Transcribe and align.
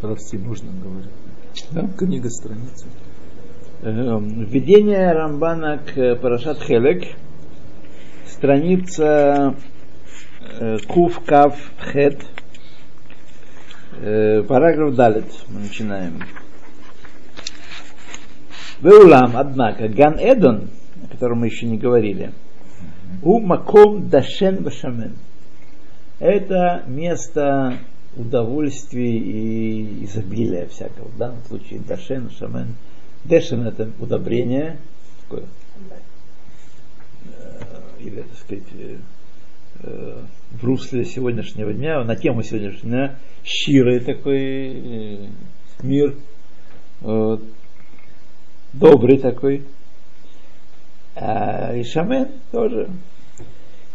Прости, 0.00 0.38
можно 0.38 0.70
говорить. 0.80 1.10
Да? 1.72 1.88
Книга 1.98 2.30
страница. 2.30 2.86
Эм, 3.82 4.44
Введение 4.44 5.10
Рамбана 5.10 5.78
к 5.78 6.14
Парашат 6.16 6.62
Хелек, 6.62 7.16
страница 8.26 9.56
э, 10.60 10.78
Кув 10.86 11.18
Кав 11.24 11.56
Хет, 11.80 12.24
э, 14.00 14.44
параграф 14.44 14.94
Далит, 14.94 15.32
мы 15.48 15.60
начинаем. 15.60 16.22
Веулам, 18.80 19.36
однако, 19.36 19.88
Ган 19.88 20.16
Эдон, 20.20 20.70
о 21.02 21.08
котором 21.08 21.40
мы 21.40 21.46
еще 21.46 21.66
не 21.66 21.76
говорили, 21.76 22.32
у 23.22 23.40
Маком 23.40 24.08
Дашен 24.08 24.62
Башамен. 24.62 25.16
Это 26.20 26.84
место 26.86 27.78
удовольствий 28.18 29.18
и 29.18 30.04
изобилия 30.04 30.66
всякого. 30.66 31.08
В 31.08 31.16
данном 31.16 31.42
случае 31.44 31.80
Дашен, 31.80 32.30
Шамен. 32.30 32.74
Дешен 33.24 33.66
это 33.66 33.90
удобрение, 33.98 34.78
такое, 35.22 35.44
э, 37.24 38.00
или, 38.00 38.22
так 38.22 38.38
сказать, 38.38 38.64
э, 38.74 38.96
э, 39.82 40.22
в 40.52 40.64
русле 40.64 41.04
сегодняшнего 41.04 41.72
дня, 41.72 42.02
на 42.04 42.16
тему 42.16 42.42
сегодняшнего 42.42 42.88
дня, 42.88 43.18
щирый 43.44 44.00
такой 44.00 44.36
э, 44.36 45.28
мир, 45.82 46.16
добрый 48.72 49.18
такой. 49.18 49.64
А, 51.14 51.74
и 51.74 51.82
Шамен 51.82 52.28
тоже. 52.52 52.88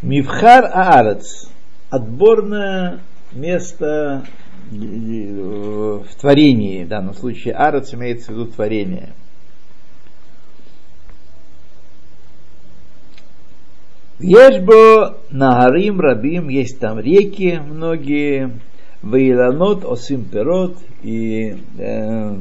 Мивхар 0.01 0.65
Аарец. 0.65 1.49
Отборное 1.89 2.99
место 3.35 4.23
в 4.71 6.07
творении, 6.19 6.83
в 6.83 6.87
данном 6.87 7.13
случае 7.13 7.53
Арец 7.55 7.93
имеется 7.93 8.31
в 8.31 8.35
виду 8.35 8.45
творение. 8.47 9.09
Ешбо 14.19 15.17
Нагарим 15.31 15.99
Рабим, 15.99 16.47
есть 16.47 16.79
там 16.79 16.99
реки 16.99 17.59
многие, 17.59 18.59
Вейланот 19.01 19.83
Осим 19.83 20.23
Перот 20.23 20.77
и 21.01 21.57
э, 21.77 22.35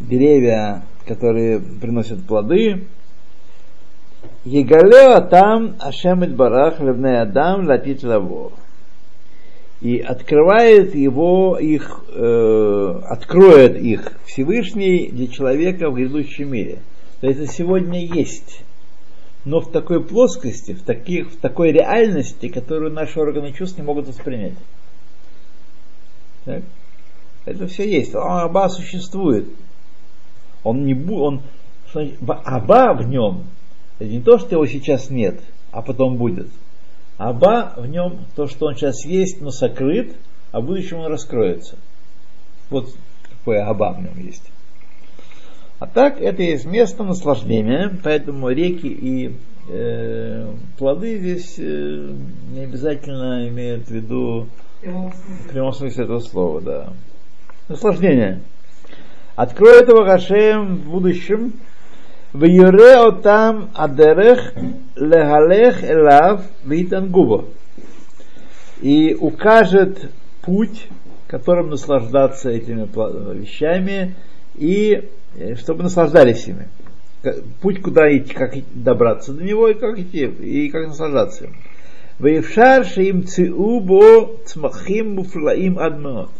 деревья, 0.00 0.82
которые 1.06 1.60
приносят 1.60 2.24
плоды. 2.26 2.86
Егалео 4.46 5.20
там 5.28 5.76
Ашемит 5.78 6.34
Барах 6.34 6.80
Левне 6.80 7.20
Адам 7.20 7.66
Латит 7.66 8.02
Лаво 8.02 8.52
и 9.84 9.98
открывает 9.98 10.94
его, 10.94 11.58
их, 11.58 12.04
э, 12.08 13.00
откроет 13.04 13.76
их 13.76 14.14
Всевышний 14.24 15.08
для 15.08 15.26
человека 15.26 15.90
в 15.90 15.94
грядущем 15.96 16.52
мире. 16.52 16.78
То 17.20 17.28
это 17.28 17.46
сегодня 17.46 18.02
есть, 18.02 18.64
но 19.44 19.60
в 19.60 19.70
такой 19.70 20.02
плоскости, 20.02 20.72
в, 20.72 20.82
таких, 20.82 21.32
в 21.32 21.36
такой 21.36 21.70
реальности, 21.72 22.48
которую 22.48 22.92
наши 22.92 23.20
органы 23.20 23.52
чувств 23.52 23.76
не 23.76 23.84
могут 23.84 24.08
воспринять. 24.08 24.54
Так? 26.46 26.62
Это 27.44 27.66
все 27.66 27.86
есть. 27.86 28.14
Аба 28.14 28.70
существует. 28.70 29.50
Он 30.62 30.86
не 30.86 30.94
бу, 30.94 31.20
он, 31.20 31.42
Аба 32.26 32.94
в 32.94 33.06
нем, 33.06 33.44
это 33.98 34.08
не 34.08 34.22
то, 34.22 34.38
что 34.38 34.54
его 34.54 34.64
сейчас 34.64 35.10
нет, 35.10 35.42
а 35.72 35.82
потом 35.82 36.16
будет– 36.16 36.48
Аба 37.16 37.74
в 37.76 37.86
нем 37.86 38.26
то, 38.34 38.46
что 38.46 38.66
он 38.66 38.74
сейчас 38.74 39.04
есть, 39.04 39.40
но 39.40 39.50
сокрыт, 39.50 40.16
а 40.52 40.60
в 40.60 40.66
будущем 40.66 40.98
он 40.98 41.06
раскроется. 41.06 41.76
Вот 42.70 42.88
такое 43.28 43.64
Аба 43.66 43.92
в 43.92 44.02
нем 44.02 44.18
есть. 44.18 44.50
А 45.78 45.86
так 45.86 46.20
это 46.20 46.42
есть 46.42 46.64
место 46.64 47.04
наслаждения, 47.04 47.96
поэтому 48.02 48.48
реки 48.48 48.86
и 48.86 49.36
э, 49.68 50.52
плоды 50.78 51.18
здесь 51.18 51.56
э, 51.58 52.14
не 52.52 52.60
обязательно 52.60 53.48
имеют 53.48 53.88
в 53.88 53.90
виду 53.90 54.48
в 54.82 55.48
прямом 55.48 55.72
смысле 55.72 56.04
этого 56.04 56.20
слова, 56.20 56.60
да. 56.60 56.92
Наслаждение. 57.68 58.40
Откроет 59.36 59.88
его 59.88 60.04
Гашем 60.04 60.76
в 60.76 60.90
будущем 60.90 61.54
ויורה 62.35 62.99
אותם 62.99 63.61
הדרך 63.75 64.51
להלך 64.97 65.83
אליו 65.83 66.39
ויתענגו 66.65 67.25
בו. 67.25 67.43
И 68.81 69.13
укажет 69.19 70.09
путь, 70.41 70.87
которым 71.27 71.69
наслаждаться 71.69 72.49
этими 72.49 72.87
вещами, 73.33 74.15
и 74.55 75.09
э, 75.35 75.55
чтобы 75.55 75.83
наслаждались 75.83 76.47
ими. 76.47 76.69
Путь, 77.61 77.81
куда 77.81 78.15
идти, 78.15 78.33
как 78.33 78.55
добраться 78.73 79.33
до 79.33 79.43
него, 79.43 79.67
и 79.67 79.73
как 79.73 79.99
идти, 79.99 80.25
и 80.25 80.69
как 80.69 80.87
наслаждаться 80.87 81.45
им. 81.45 81.55
Ваевшар 82.19 82.85
шеим 82.85 83.25
циубо 83.25 84.37
цмахим 84.45 85.15
муфлаим 85.15 85.77
адмеот. 85.77 86.31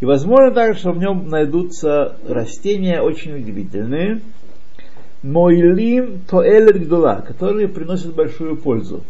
И 0.00 0.06
возможно 0.06 0.52
также, 0.52 0.78
что 0.78 0.92
в 0.92 0.98
нем 0.98 1.28
найдутся 1.28 2.16
растения 2.26 3.02
очень 3.02 3.34
удивительные, 3.34 4.20
Мойлим 5.23 6.19
Тоэлет 6.27 6.85
Гдула, 6.85 7.23
которые 7.25 7.69
приносят 7.69 8.13
большую 8.13 8.57
пользу. 8.57 9.03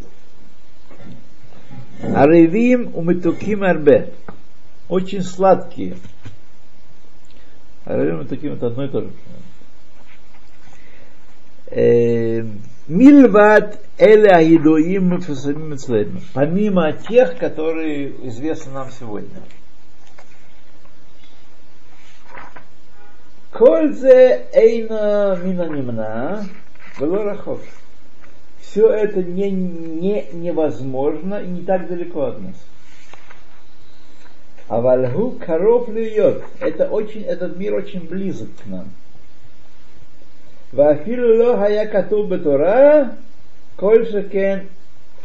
Аревим 2.01 2.91
Умитуким 2.96 3.63
Арбе, 3.63 4.13
очень 4.88 5.23
сладкие. 5.23 5.97
Аревим 7.85 8.19
Умитуким 8.19 8.53
это 8.53 8.68
одно 8.68 8.85
и 8.85 8.90
то 8.90 9.02
же. 9.02 9.09
Э, 11.68 12.46
Мильват 12.88 13.79
Эля 13.97 14.38
Аидоим 14.38 15.19
Помимо 16.34 16.94
тех, 16.94 17.38
которые 17.38 18.28
известны 18.28 18.73
нам 18.73 18.91
сегодня. 18.91 19.41
Кользе 23.53 24.47
эйна 24.52 25.38
мина 25.44 25.68
нимна 25.69 26.46
рахов. 27.00 27.62
Все 28.59 28.90
это 28.90 29.22
не, 29.22 29.52
не 29.52 30.25
невозможно 30.34 31.36
и 31.36 31.47
не 31.47 31.62
так 31.62 31.88
далеко 31.88 32.24
от 32.24 32.41
нас. 32.41 32.56
А 34.68 34.81
вальгу 34.81 35.38
коров 35.40 35.88
льет. 35.88 36.41
Это 36.59 36.88
очень, 36.88 37.22
этот 37.22 37.56
мир 37.56 37.75
очень 37.75 38.08
близок 38.08 38.50
к 38.64 38.66
нам. 38.66 38.90
Вафилу 40.72 41.44
ло 41.44 41.58
хая 41.58 41.85
кату 41.85 42.25
бетура, 42.25 43.18
коль 43.78 44.08
шекен 44.09 44.68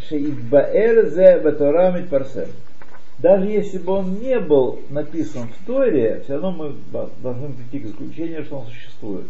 шеидбаэр 0.06 1.09
зе 1.09 1.41
бетура 1.43 1.93
митпарсем 1.93 2.49
даже 3.18 3.46
если 3.46 3.78
бы 3.78 3.94
он 3.94 4.20
не 4.20 4.38
был 4.38 4.80
написан 4.90 5.48
в 5.48 5.66
Торе, 5.66 6.20
все 6.24 6.34
равно 6.34 6.52
мы 6.52 6.76
должны 7.20 7.52
прийти 7.52 7.80
к 7.80 7.88
заключению, 7.88 8.44
что 8.44 8.58
он 8.58 8.66
существует. 8.66 9.26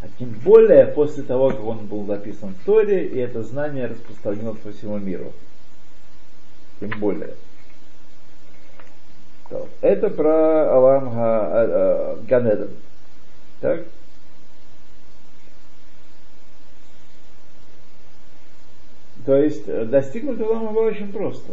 А 0.00 0.06
тем 0.18 0.30
более 0.44 0.86
после 0.86 1.22
того, 1.22 1.50
как 1.50 1.64
он 1.64 1.86
был 1.86 2.02
написан 2.02 2.54
в 2.54 2.64
Торе, 2.64 3.06
и 3.06 3.18
это 3.18 3.44
знание 3.44 3.86
распространилось 3.86 4.58
по 4.58 4.72
всему 4.72 4.98
миру. 4.98 5.32
Тем 6.80 6.90
более. 6.98 7.34
Это 9.80 10.10
про 10.10 10.74
Алам 10.74 11.12
а, 11.14 11.20
а, 11.20 12.18
Ганеден. 12.26 12.70
Так? 13.60 13.84
То 19.24 19.36
есть 19.36 19.68
э, 19.68 19.84
достигнуть 19.84 20.40
Алама 20.40 20.72
было 20.72 20.86
очень 20.86 21.12
просто. 21.12 21.52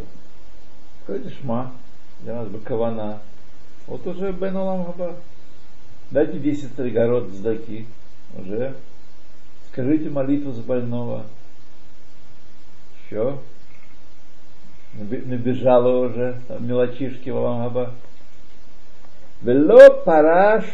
Скажите 1.10 1.34
шма, 1.40 1.72
для 2.20 2.34
нас 2.34 2.46
бы 2.46 2.60
кавана. 2.60 3.18
Вот 3.88 4.06
уже 4.06 4.30
Бен 4.30 4.56
Алам 4.56 4.84
Хаба. 4.84 5.16
Дайте 6.12 6.38
10 6.38 6.76
тригород 6.76 7.30
сдаки. 7.30 7.86
Уже. 8.38 8.74
Скажите 9.72 10.08
молитву 10.08 10.52
за 10.52 10.62
больного. 10.62 11.24
Еще. 13.04 13.38
Набежало 14.94 16.06
уже 16.06 16.40
там, 16.46 16.64
мелочишки 16.64 17.28
в 17.30 17.38
Алам 17.38 17.64
Хаба. 17.64 17.90
Вело 19.42 20.02
параш 20.04 20.64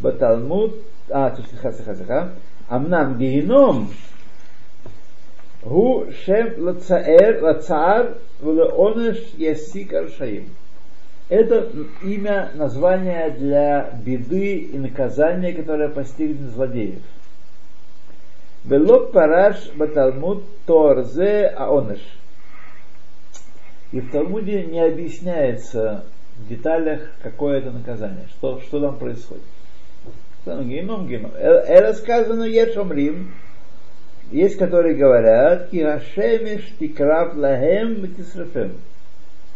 баталмуд. 0.00 0.72
А, 1.10 1.36
слиха, 1.36 1.70
слиха, 1.70 1.94
слиха. 1.94 2.32
Амнам 2.70 3.18
геном 3.18 3.90
הוא 5.63 6.05
שם 6.11 6.45
לצער, 6.57 7.49
לצער 7.49 8.03
ולעונש 8.43 9.35
יסיק 9.37 9.93
הרשעים. 9.93 10.45
Это 11.29 11.69
имя, 12.01 12.49
название 12.55 13.29
для 13.29 13.91
беды 14.03 14.57
и 14.73 14.77
наказания, 14.79 15.53
которое 15.53 15.87
постигнет 15.89 16.49
злодеев. 16.49 17.01
Велот 18.65 19.11
параш 19.11 19.71
баталмуд 19.75 20.43
торзе 20.65 21.53
аонеш. 21.55 22.01
И 23.91 24.01
в 24.01 24.11
Талмуде 24.11 24.63
не 24.65 24.79
объясняется 24.79 26.03
в 26.37 26.47
деталях, 26.47 27.01
какое 27.23 27.57
это 27.57 27.71
наказание, 27.71 28.25
что, 28.29 28.61
что 28.61 28.79
там 28.79 28.97
происходит. 28.97 29.43
Геном, 30.45 31.07
геном. 31.07 31.31
Это 31.35 31.93
сказано 31.93 32.43
Ешомрим, 32.43 33.33
есть, 34.30 34.56
которые 34.56 34.94
говорят, 34.94 35.70
ки 35.70 35.82
Хашемиш 35.82 36.74
тикрав 36.78 37.36
лахем 37.36 38.14
тисрафем, 38.14 38.72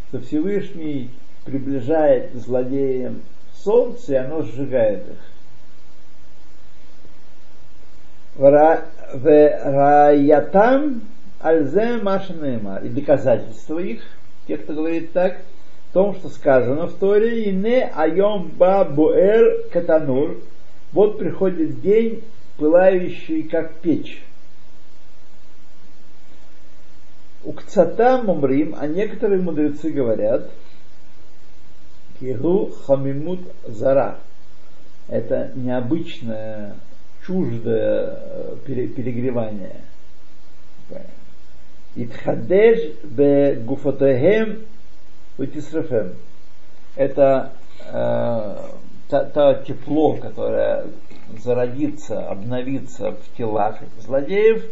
что 0.08 0.20
Всевышний 0.20 1.10
приближает 1.44 2.34
злодеям 2.34 3.22
солнце, 3.54 4.12
и 4.12 4.16
оно 4.16 4.42
сжигает 4.42 5.04
их. 5.08 5.18
Раятам 9.64 11.02
альзе 11.40 11.96
машинема. 11.98 12.80
И 12.84 12.88
доказательство 12.88 13.78
их, 13.78 14.02
тех, 14.46 14.62
кто 14.62 14.74
говорит 14.74 15.12
так, 15.12 15.38
в 15.90 15.92
том, 15.94 16.14
что 16.14 16.28
сказано 16.28 16.86
в 16.86 16.94
Торе, 16.94 17.44
и 17.44 17.52
не 17.52 17.84
айом 17.84 18.50
ба 18.56 18.84
буэр 18.84 19.68
катанур. 19.72 20.36
Вот 20.92 21.18
приходит 21.18 21.80
день, 21.80 22.22
пылающий 22.58 23.42
как 23.44 23.74
печь. 23.76 24.22
У 27.44 27.52
Кцата 27.52 28.20
Мумрим, 28.22 28.74
а 28.78 28.86
некоторые 28.86 29.40
мудрецы 29.40 29.90
говорят, 29.90 30.50
Кигу 32.18 32.72
Хамимут 32.86 33.40
Зара. 33.66 34.18
Это 35.08 35.52
необычное, 35.54 36.74
чуждое 37.24 38.18
э, 38.20 38.56
перегревание. 38.66 39.76
Итхадеш 41.94 42.96
бе 43.04 43.54
гуфотехем 43.54 44.66
утисрафем. 45.38 46.14
Это 46.96 47.52
э, 47.86 48.56
то 49.08 49.62
тепло, 49.66 50.16
которое 50.16 50.86
зародится, 51.42 52.28
обновится 52.28 53.12
в 53.12 53.36
телах 53.36 53.78
злодеев 54.00 54.64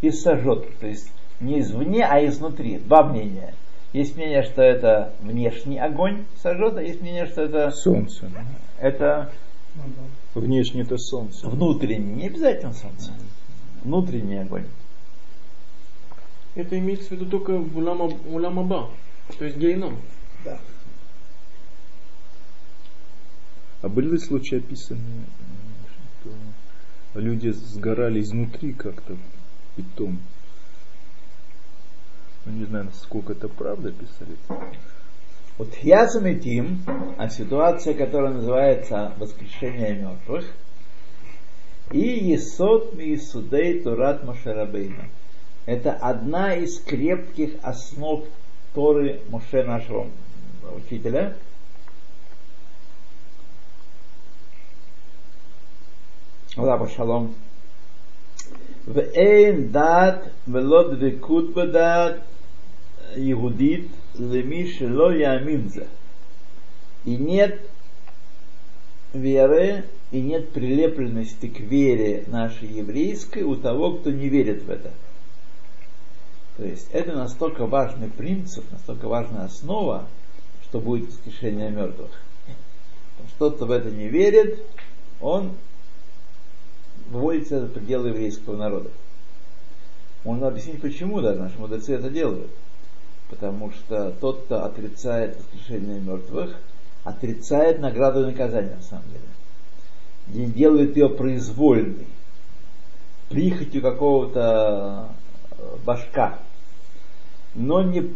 и 0.00 0.10
сожжет. 0.10 0.66
То 0.80 0.86
есть 0.86 1.10
не 1.44 1.60
извне, 1.60 2.04
а 2.04 2.24
изнутри. 2.26 2.78
Два 2.78 3.04
мнения. 3.04 3.54
Есть 3.92 4.16
мнение, 4.16 4.42
что 4.42 4.62
это 4.62 5.14
внешний 5.20 5.78
огонь 5.78 6.24
сожжет, 6.42 6.76
а 6.76 6.82
есть 6.82 7.00
мнение, 7.00 7.26
что 7.26 7.42
это... 7.42 7.70
Солнце. 7.70 8.30
Это... 8.80 9.30
Внешний 10.34 10.82
это 10.82 10.98
солнце. 10.98 11.48
Внутренний, 11.48 12.14
не 12.14 12.26
обязательно 12.26 12.72
солнце. 12.72 13.12
Внутренний 13.82 14.38
огонь. 14.38 14.66
Это 16.54 16.78
имеется 16.78 17.08
в 17.08 17.10
виду 17.12 17.26
только 17.26 17.56
в 17.58 17.76
Уламаба, 17.76 18.90
то 19.38 19.44
есть 19.44 19.56
гейном. 19.56 19.98
Да. 20.44 20.60
А 23.82 23.88
были 23.88 24.12
ли 24.12 24.18
случаи 24.18 24.58
описаны, 24.58 25.00
что 26.20 27.20
люди 27.20 27.50
сгорали 27.50 28.20
изнутри 28.20 28.72
как-то 28.72 29.16
питом? 29.76 30.20
ну, 32.44 32.52
не 32.52 32.64
знаю, 32.64 32.84
насколько 32.86 33.32
это 33.32 33.48
правда 33.48 33.90
писали. 33.90 34.36
Вот 35.56 35.74
я 35.82 36.08
заметим, 36.08 36.80
а 37.16 37.28
ситуация, 37.28 37.94
которая 37.94 38.34
называется 38.34 39.12
воскрешение 39.18 39.94
мертвых, 39.94 40.44
и 41.92 42.00
Есот 42.00 42.94
Миисудей 42.94 43.82
Турат 43.82 44.24
Машарабейна. 44.24 45.08
Это 45.66 45.92
одна 45.92 46.54
из 46.54 46.80
крепких 46.80 47.54
основ 47.62 48.24
Торы 48.74 49.20
Моше 49.30 49.62
нашего 49.62 50.08
учителя. 50.76 51.36
Лаба 56.56 56.88
шалом. 56.88 57.34
Вейн 58.86 59.70
дат, 59.70 60.32
велод 60.46 60.98
векут 60.98 61.54
бадат, 61.54 62.22
иудит 63.16 63.88
лемиши 64.18 64.92
ло 64.92 65.10
яминзе. 65.10 65.86
И 67.04 67.16
нет 67.16 67.60
веры, 69.12 69.84
и 70.10 70.20
нет 70.20 70.50
прилепленности 70.50 71.46
к 71.48 71.60
вере 71.60 72.24
нашей 72.26 72.68
еврейской 72.68 73.42
у 73.42 73.56
того, 73.56 73.92
кто 73.92 74.10
не 74.10 74.28
верит 74.28 74.62
в 74.62 74.70
это. 74.70 74.92
То 76.56 76.64
есть 76.64 76.88
это 76.92 77.12
настолько 77.12 77.66
важный 77.66 78.08
принцип, 78.08 78.64
настолько 78.70 79.08
важная 79.08 79.44
основа, 79.44 80.06
что 80.64 80.80
будет 80.80 81.08
воскрешение 81.08 81.70
мертвых. 81.70 82.10
Кто-то 83.36 83.64
в 83.64 83.70
это 83.70 83.90
не 83.90 84.08
верит, 84.08 84.60
он 85.20 85.52
выводится 87.08 87.60
за 87.60 87.66
пределы 87.66 88.08
еврейского 88.08 88.56
народа. 88.56 88.90
Можно 90.22 90.48
объяснить, 90.48 90.80
почему 90.80 91.20
да, 91.20 91.34
наши 91.34 91.58
мудрецы 91.58 91.94
это 91.94 92.08
делают 92.08 92.50
потому 93.30 93.72
что 93.72 94.10
тот, 94.20 94.44
кто 94.44 94.64
отрицает 94.64 95.38
воскрешение 95.38 96.00
мертвых, 96.00 96.56
отрицает 97.04 97.80
награду 97.80 98.22
и 98.22 98.26
наказание 98.26 98.76
на 98.76 98.82
самом 98.82 99.04
деле. 99.08 99.24
Не 100.28 100.46
делает 100.50 100.96
ее 100.96 101.10
произвольной, 101.10 102.06
прихотью 103.28 103.82
какого-то 103.82 105.08
э, 105.50 105.76
башка, 105.84 106.38
но 107.54 107.82
не, 107.82 108.10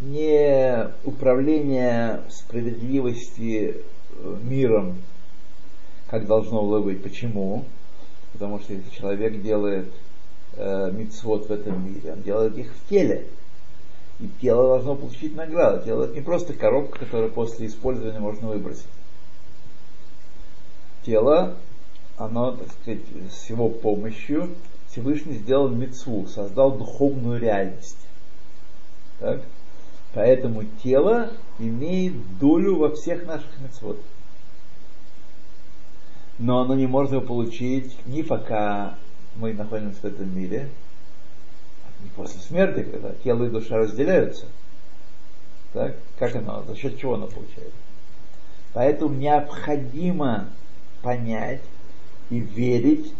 не 0.00 0.88
управление 1.04 2.22
справедливости 2.30 3.76
э, 3.76 4.36
миром, 4.42 4.98
как 6.08 6.26
должно 6.26 6.62
было 6.62 6.80
быть. 6.80 7.02
Почему? 7.02 7.64
Потому 8.32 8.60
что 8.60 8.72
если 8.72 8.90
человек 8.90 9.42
делает 9.42 9.92
э, 10.56 10.90
мицвод 10.92 11.48
в 11.48 11.52
этом 11.52 11.84
мире, 11.84 12.12
он 12.12 12.22
делает 12.22 12.56
их 12.56 12.72
в 12.72 12.88
теле. 12.88 13.26
И 14.20 14.28
тело 14.40 14.68
должно 14.68 14.94
получить 14.94 15.34
награду. 15.34 15.84
Тело 15.84 16.04
это 16.04 16.14
не 16.14 16.20
просто 16.20 16.54
коробка, 16.54 17.00
которую 17.00 17.32
после 17.32 17.66
использования 17.66 18.20
можно 18.20 18.48
выбросить. 18.48 18.86
Тело, 21.04 21.56
оно, 22.16 22.52
так 22.52 22.68
сказать, 22.72 23.02
с 23.30 23.50
его 23.50 23.68
помощью 23.68 24.54
Всевышний 24.88 25.34
сделал 25.34 25.68
мецву, 25.68 26.26
создал 26.26 26.78
духовную 26.78 27.40
реальность. 27.40 27.98
Так? 29.18 29.42
Поэтому 30.14 30.62
тело 30.82 31.30
имеет 31.58 32.38
долю 32.38 32.76
во 32.76 32.94
всех 32.94 33.26
наших 33.26 33.58
мецвод. 33.60 34.00
Но 36.38 36.60
оно 36.60 36.74
не 36.74 36.86
может 36.86 37.12
его 37.12 37.22
получить 37.22 37.96
ни 38.06 38.22
пока 38.22 38.94
мы 39.36 39.52
находимся 39.52 40.00
в 40.00 40.04
этом 40.04 40.36
мире, 40.36 40.68
после 42.16 42.40
смерти, 42.40 42.82
когда 42.82 43.12
тело 43.22 43.44
и 43.44 43.50
душа 43.50 43.76
разделяются, 43.76 44.46
так, 45.72 45.96
как 46.18 46.34
оно, 46.36 46.62
за 46.62 46.76
счет 46.76 46.98
чего 46.98 47.14
оно 47.14 47.26
получает? 47.26 47.72
Поэтому 48.72 49.14
необходимо 49.14 50.48
понять 51.02 51.62
и 52.30 52.38
верить, 52.38 53.12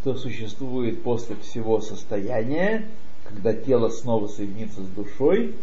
что 0.00 0.14
существует 0.14 1.02
после 1.02 1.36
всего 1.36 1.80
состояния, 1.80 2.88
когда 3.24 3.52
тело 3.54 3.88
снова 3.90 4.28
соединится 4.28 4.82
с 4.82 4.88
душой 4.88 5.54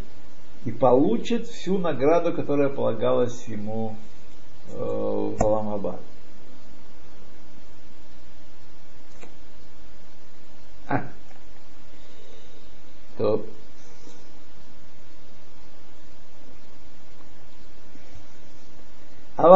и 0.65 0.71
получит 0.71 1.47
всю 1.47 1.77
награду, 1.77 2.33
которая 2.33 2.69
полагалась 2.69 3.47
ему 3.47 3.95
э, 4.69 4.75
в 4.77 5.43
Аламабад. 5.43 5.99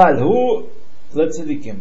אבל 0.00 0.22
הוא 0.22 0.62
לצדיקים. 1.14 1.80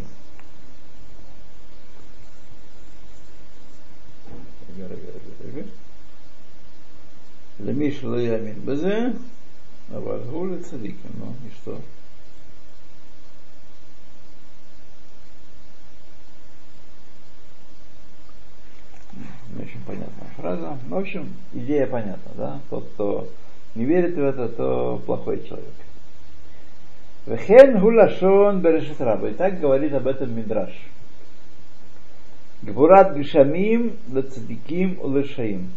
רגע, 4.75 4.85
רגע, 4.85 4.95
רגע, 4.95 5.57
רגע. 5.57 5.67
למי 7.59 7.91
שלא 7.91 8.21
יאמין 8.21 8.65
בזה, 8.65 9.07
אבל 9.91 10.19
הוא 10.29 10.47
לצדיקים, 10.47 11.11
נו, 11.19 11.33
что? 11.61 11.77
не 19.55 19.63
очень 19.63 19.81
понятная 19.85 20.29
фраза. 20.35 20.77
Ну, 20.87 20.95
в 20.95 20.99
общем, 20.99 21.33
идея 21.53 21.87
понятна, 21.87 22.31
да? 22.35 22.59
Тот, 22.69 22.87
кто 22.93 23.29
не 23.75 23.85
верит 23.85 24.15
в 24.15 24.19
это, 24.19 24.49
то 24.49 25.01
плохой 25.05 25.45
человек. 25.47 25.73
Вехен 27.26 27.80
гулашон 27.80 28.60
берешит 28.60 29.00
раба. 29.00 29.28
И 29.28 29.34
так 29.34 29.60
говорит 29.60 29.92
об 29.94 30.06
этом 30.06 30.34
Мидраш. 30.34 30.72
Гвурат 32.62 33.16
гешамим 33.16 33.96
лецадиким 34.12 34.98
улешаим. 35.00 35.70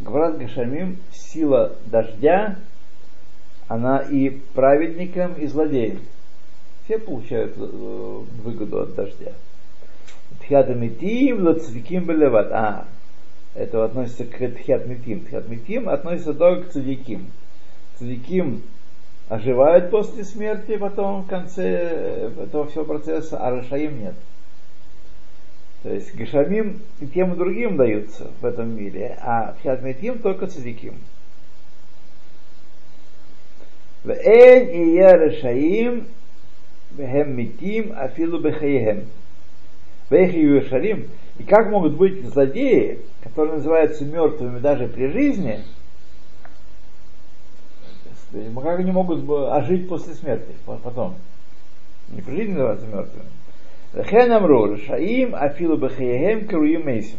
Гвурат 0.00 0.38
гешамим– 0.38 0.98
сила 1.12 1.76
дождя 1.86 2.56
она 3.68 3.98
и 3.98 4.30
праведникам, 4.30 5.34
и 5.34 5.46
злодеям. 5.46 6.00
Все 6.84 6.98
получают 6.98 7.54
э, 7.56 7.60
выгоду 8.42 8.80
от 8.80 8.94
дождя. 8.94 9.32
Тхиатамитим, 10.40 11.46
лацвиким 11.46 12.06
белеват. 12.06 12.50
А, 12.50 12.86
это 13.54 13.84
относится 13.84 14.24
к 14.24 14.38
тхиатмитим. 14.38 15.26
Тхиатмитим 15.26 15.90
относится 15.90 16.32
только 16.32 16.68
к 16.68 16.72
цадиким. 16.72 17.26
Цадиким 17.98 18.62
оживают 19.28 19.90
после 19.90 20.24
смерти, 20.24 20.76
потом 20.76 21.22
в 21.22 21.26
конце 21.26 21.62
э, 21.62 22.44
этого 22.44 22.66
всего 22.66 22.84
процесса, 22.84 23.38
а 23.38 23.50
Рашаим 23.50 24.00
нет. 24.00 24.14
То 25.82 25.92
есть 25.92 26.14
Гешамим 26.14 26.80
и 27.00 27.06
тем 27.06 27.34
и 27.34 27.36
другим 27.36 27.76
даются 27.76 28.30
в 28.40 28.44
этом 28.44 28.76
мире, 28.76 29.16
а 29.20 29.52
Пхиатметим 29.58 30.18
только 30.18 30.46
Цадиким. 30.46 30.98
В 34.02 34.10
Эн 34.10 34.68
и 34.68 34.94
Я 34.94 35.16
Рашаим 35.16 36.06
Бехем 36.92 37.36
Митим 37.36 37.92
Афилу 37.96 38.40
Бехаехем. 38.40 39.06
Бехи 40.10 40.36
Иерушалим. 40.36 41.08
И 41.38 41.42
как 41.42 41.68
могут 41.70 41.96
быть 41.96 42.24
злодеи, 42.24 43.00
которые 43.22 43.56
называются 43.56 44.04
мертвыми 44.06 44.58
даже 44.58 44.88
при 44.88 45.08
жизни– 45.08 45.60
как 48.32 48.80
они 48.80 48.92
могут 48.92 49.28
ожить 49.28 49.88
после 49.88 50.14
смерти, 50.14 50.54
потом? 50.64 51.16
Не 52.10 52.20
при 52.22 52.36
жизни 52.36 52.52
называются 52.52 52.86
мертвыми. 52.86 53.26
Хен 54.04 54.32
амру, 54.32 54.76
шаим 54.78 55.34
афилу 55.34 55.76
бахеем 55.76 56.46
круим 56.46 56.86
мейсим. 56.86 57.18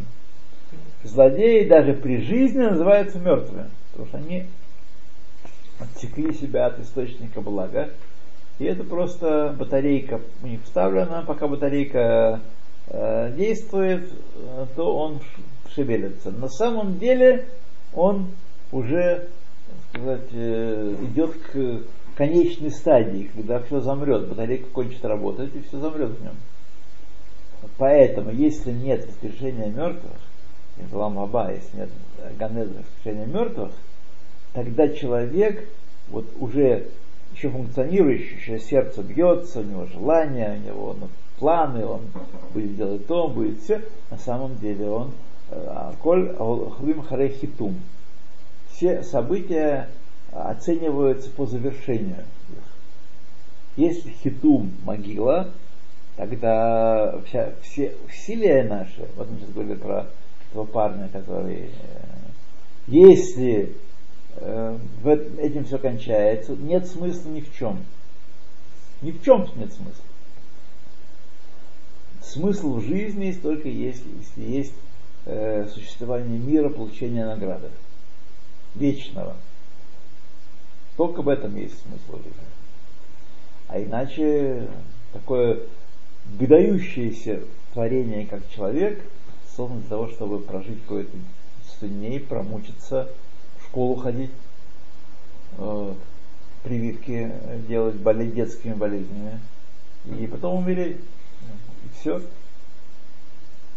Злодеи 1.03 1.67
даже 1.67 1.93
при 1.93 2.21
жизни 2.21 2.59
называются 2.59 3.19
мертвыми, 3.19 3.65
потому 3.91 4.07
что 4.07 4.17
они 4.17 4.45
отсекли 5.79 6.33
себя 6.33 6.67
от 6.67 6.79
источника 6.79 7.41
блага. 7.41 7.89
И 8.59 8.65
это 8.65 8.83
просто 8.83 9.55
батарейка 9.57 10.19
у 10.43 10.47
них 10.47 10.63
вставлена, 10.63 11.23
пока 11.25 11.47
батарейка 11.47 12.41
э, 12.87 13.33
действует, 13.35 14.09
то 14.75 14.95
он 14.97 15.21
шевелится. 15.73 16.31
На 16.31 16.49
самом 16.49 16.99
деле 16.99 17.45
он 17.93 18.27
уже 18.71 19.29
сказать, 19.89 20.27
э, 20.31 20.95
идет 21.03 21.35
к 21.35 21.83
конечной 22.15 22.71
стадии, 22.71 23.29
когда 23.33 23.59
все 23.59 23.79
замрет, 23.79 24.27
батарейка 24.27 24.67
кончит 24.69 25.03
работать 25.05 25.55
и 25.55 25.61
все 25.61 25.79
замрет 25.79 26.09
в 26.09 26.23
нем. 26.23 26.35
Поэтому, 27.77 28.31
если 28.31 28.71
нет 28.71 29.07
воскрешения 29.07 29.67
мертвых, 29.67 30.13
Ламаба, 30.91 31.51
если 31.53 31.77
нет 31.77 31.89
Ганеза 32.37 32.73
воскрешения 32.73 33.25
мертвых, 33.25 33.71
тогда 34.53 34.87
человек 34.89 35.67
вот 36.09 36.25
уже 36.39 36.87
еще 37.33 37.49
функционирующее 37.49 38.59
сердце 38.59 39.03
бьется, 39.03 39.59
у 39.59 39.63
него 39.63 39.85
желания, 39.85 40.57
у 40.57 40.67
него 40.67 40.95
ну, 40.99 41.07
планы, 41.37 41.85
он 41.85 42.01
будет 42.53 42.75
делать 42.75 43.07
то, 43.07 43.27
он 43.27 43.33
будет 43.33 43.61
все. 43.61 43.81
На 44.09 44.17
самом 44.17 44.57
деле 44.57 44.89
он 44.89 45.11
э, 45.51 45.91
коль 46.01 46.33
хлим 46.35 47.03
хитум. 47.29 47.75
Все 48.79 49.03
события 49.03 49.89
оцениваются 50.31 51.29
по 51.31 51.45
завершению 51.45 52.23
Если 53.75 54.09
хитум 54.23 54.71
могила, 54.85 55.49
тогда 56.15 57.19
вся, 57.25 57.51
все 57.61 57.97
усилия 58.07 58.63
наши, 58.63 59.05
вот 59.17 59.29
мы 59.29 59.37
сейчас 59.37 59.49
говорили 59.49 59.75
про 59.75 60.07
этого 60.49 60.63
парня, 60.63 61.09
который, 61.11 61.63
э, 61.63 61.69
если 62.87 63.75
э, 64.37 64.77
этим 65.39 65.65
все 65.65 65.77
кончается, 65.77 66.53
нет 66.53 66.87
смысла 66.87 67.31
ни 67.31 67.41
в 67.41 67.53
чем. 67.53 67.83
Ни 69.01 69.11
в 69.11 69.21
чем 69.25 69.41
нет 69.57 69.73
смысла. 69.73 70.05
Смысл 72.21 72.75
в 72.75 72.81
жизни 72.85 73.25
есть 73.25 73.41
только 73.41 73.67
если, 73.67 74.07
если 74.21 74.41
есть 74.41 74.73
э, 75.25 75.67
существование 75.67 76.39
мира, 76.39 76.69
получение 76.69 77.25
награды. 77.25 77.67
Вечного. 78.75 79.35
Только 80.97 81.21
в 81.21 81.29
этом 81.29 81.55
есть 81.55 81.81
смысл 81.81 82.17
жизни. 82.17 82.33
А 83.67 83.79
иначе 83.81 84.67
такое 85.13 85.59
выдающееся 86.25 87.41
творение, 87.73 88.25
как 88.25 88.41
человек, 88.49 89.03
создан 89.55 89.79
для 89.81 89.89
того, 89.89 90.07
чтобы 90.09 90.39
прожить 90.39 90.81
какое-то 90.81 91.11
дней, 91.81 92.19
промучиться, 92.19 93.09
в 93.59 93.65
школу 93.67 93.95
ходить, 93.95 94.31
э, 95.57 95.93
прививки 96.63 97.31
делать, 97.67 97.95
болеть 97.95 98.35
детскими 98.35 98.73
болезнями, 98.73 99.39
и 100.05 100.27
потом 100.27 100.57
умереть. 100.57 100.97
И 100.97 101.99
все. 101.99 102.21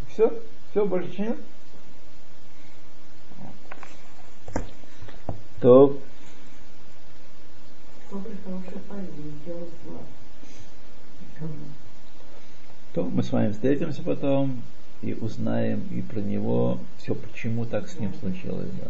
Все. 0.08 0.32
Все, 0.70 0.86
больше 0.86 1.20
нет. 1.20 1.36
То. 5.62 5.96
То 12.92 13.04
мы 13.04 13.22
с 13.22 13.30
вами 13.30 13.52
встретимся 13.52 14.02
потом 14.02 14.60
и 15.02 15.14
узнаем 15.14 15.86
и 15.92 16.02
про 16.02 16.18
него 16.18 16.80
все, 16.98 17.14
почему 17.14 17.64
так 17.64 17.88
с 17.88 17.96
ним 18.00 18.12
случилось. 18.14 18.70
Да. 18.72 18.88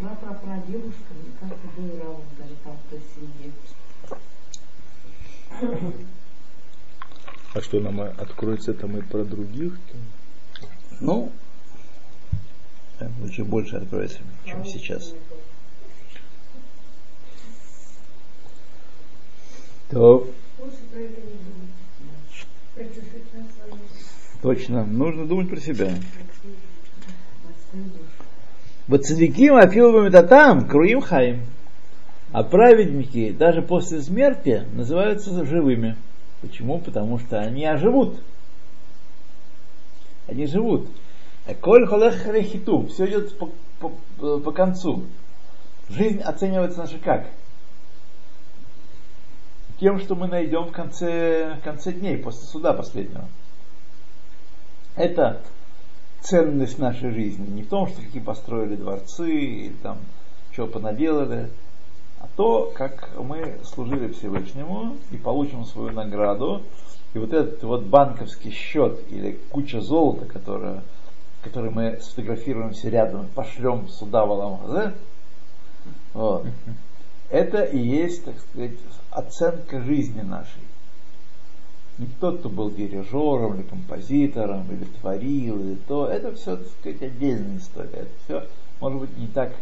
Про, 0.00 0.08
про, 0.16 0.34
про 0.34 0.58
девушку, 0.66 1.14
как 1.38 1.50
был 1.76 1.98
Раун, 2.00 2.22
говорит, 2.36 2.58
там 2.64 2.76
в 2.76 2.90
той 2.90 3.00
семье. 3.14 3.52
А 7.54 7.60
что 7.60 7.78
нам 7.78 8.00
откроется 8.00 8.74
там 8.74 8.96
и 8.96 9.02
про 9.02 9.24
других? 9.24 9.78
Ну, 11.00 11.30
лучше 13.20 13.44
больше 13.44 13.76
откроется, 13.76 14.18
чем 14.44 14.64
сейчас. 14.64 15.14
То. 19.90 20.28
Точно, 24.42 24.84
нужно 24.84 25.26
думать 25.26 25.48
про 25.48 25.60
себя. 25.60 25.92
Вот 28.86 29.04
цадиким 29.04 29.56
афиловым 29.56 30.06
это 30.06 30.22
там, 30.22 30.66
круим 30.68 31.00
хаим. 31.00 31.42
А 32.32 32.42
праведники 32.42 33.32
даже 33.32 33.62
после 33.62 34.00
смерти 34.02 34.64
называются 34.74 35.44
живыми. 35.44 35.96
Почему? 36.40 36.78
Потому 36.78 37.18
что 37.18 37.40
они 37.40 37.64
оживут. 37.64 38.20
Они 40.26 40.46
живут. 40.46 40.88
Коль 41.54 41.86
холех 41.86 42.14
хиту. 42.44 42.86
Все 42.88 43.06
идет 43.06 43.38
по, 43.38 43.50
по, 43.80 44.38
по 44.38 44.52
концу. 44.52 45.04
Жизнь 45.88 46.20
оценивается 46.20 46.80
наша 46.80 46.98
как? 46.98 47.26
Тем, 49.80 49.98
что 50.00 50.14
мы 50.14 50.26
найдем 50.26 50.64
в 50.64 50.72
конце, 50.72 51.54
в 51.60 51.64
конце 51.64 51.92
дней, 51.92 52.18
после 52.18 52.46
суда 52.46 52.72
последнего. 52.72 53.24
Это 54.96 55.40
ценность 56.20 56.78
нашей 56.78 57.12
жизни. 57.12 57.46
Не 57.46 57.62
в 57.62 57.68
том, 57.68 57.86
что 57.86 58.02
какие 58.02 58.20
построили 58.20 58.74
дворцы, 58.74 59.72
там, 59.82 59.98
что 60.52 60.66
понаделали, 60.66 61.50
а 62.20 62.26
то, 62.36 62.72
как 62.74 63.10
мы 63.16 63.58
служили 63.64 64.12
Всевышнему 64.12 64.96
и 65.12 65.16
получим 65.16 65.64
свою 65.64 65.92
награду. 65.92 66.62
И 67.14 67.18
вот 67.18 67.32
этот 67.32 67.62
вот 67.62 67.84
банковский 67.84 68.50
счет 68.50 69.00
или 69.08 69.38
куча 69.50 69.80
золота, 69.80 70.26
которое, 70.26 70.82
который 71.42 71.70
мы 71.70 71.98
сфотографируемся 72.02 72.88
рядом, 72.88 73.28
пошлем 73.34 73.88
сюда 73.88 74.26
в 74.26 74.32
Аламазе, 74.32 74.94
вот, 76.14 76.46
это 77.30 77.62
и 77.62 77.78
есть, 77.78 78.24
так 78.24 78.34
сказать, 78.38 78.78
оценка 79.10 79.82
жизни 79.82 80.22
нашей. 80.22 80.62
Не 81.98 82.06
тот, 82.20 82.40
кто 82.40 82.48
был 82.48 82.70
дирижером 82.70 83.56
или 83.56 83.62
композитором, 83.62 84.66
или 84.70 84.84
творил, 84.84 85.60
или 85.60 85.74
то. 85.88 86.06
Это 86.06 86.32
все, 86.34 86.56
так 86.56 86.68
сказать, 86.68 87.02
отдельная 87.02 87.58
история. 87.58 87.90
Это 87.90 88.10
все, 88.24 88.46
может 88.80 89.00
быть, 89.00 89.18
не 89.18 89.26
так 89.26 89.52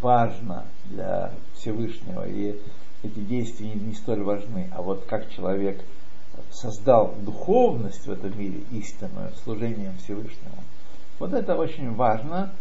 важно 0.00 0.66
для 0.84 1.32
Всевышнего, 1.54 2.28
и 2.28 2.60
эти 3.02 3.18
действия 3.20 3.72
не 3.72 3.94
столь 3.94 4.22
важны. 4.22 4.70
А 4.72 4.82
вот 4.82 5.04
как 5.06 5.30
человек 5.30 5.82
создал 6.50 7.14
духовность 7.22 8.06
в 8.06 8.12
этом 8.12 8.38
мире 8.38 8.60
истинную, 8.70 9.32
служением 9.42 9.96
Всевышнему, 10.04 10.62
вот 11.20 11.34
это 11.34 11.54
очень 11.54 11.94
важно. 11.94 12.52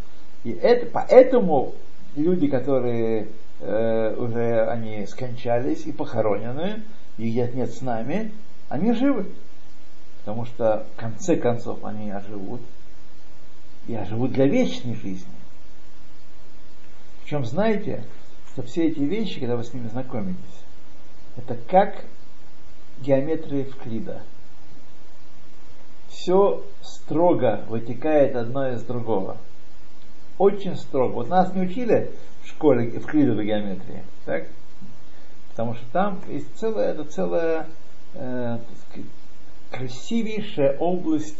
И 0.43 0.51
это, 0.51 0.85
поэтому 0.85 1.73
люди, 2.15 2.47
которые 2.47 3.29
э, 3.59 4.15
уже 4.15 4.67
они 4.67 5.07
скончались 5.07 5.85
и 5.85 5.91
похоронены, 5.91 6.83
их 7.17 7.53
нет 7.55 7.73
с 7.73 7.81
нами, 7.81 8.31
они 8.67 8.93
живы. 8.93 9.25
Потому 10.19 10.45
что 10.45 10.85
в 10.93 10.99
конце 10.99 11.35
концов 11.37 11.83
они 11.83 12.11
оживут. 12.11 12.61
И 13.87 13.95
оживут 13.95 14.33
для 14.33 14.45
вечной 14.45 14.93
жизни. 14.95 15.25
Причем, 17.23 17.45
знаете, 17.45 18.03
что 18.51 18.61
все 18.63 18.87
эти 18.87 18.99
вещи, 18.99 19.39
когда 19.39 19.55
вы 19.55 19.63
с 19.63 19.73
ними 19.73 19.87
знакомитесь, 19.87 20.37
это 21.37 21.55
как 21.69 22.05
геометрия 23.01 23.61
Евклида. 23.61 24.21
Все 26.19 26.65
строго 26.81 27.61
вытекает 27.69 28.35
одно 28.35 28.69
из 28.69 28.83
другого. 28.83 29.37
Очень 30.37 30.75
строго. 30.75 31.13
Вот 31.13 31.29
нас 31.29 31.53
не 31.53 31.61
учили 31.61 32.11
в 32.43 32.49
школе 32.49 32.87
евклидовой 32.87 33.45
геометрии, 33.45 34.03
так? 34.25 34.47
Потому 35.51 35.75
что 35.75 35.85
там 35.93 36.19
есть 36.27 36.47
целая, 36.57 36.91
это 36.91 37.05
целая 37.05 37.67
э, 38.15 38.57
сказать, 38.89 39.09
красивейшая 39.71 40.77
область 40.77 41.39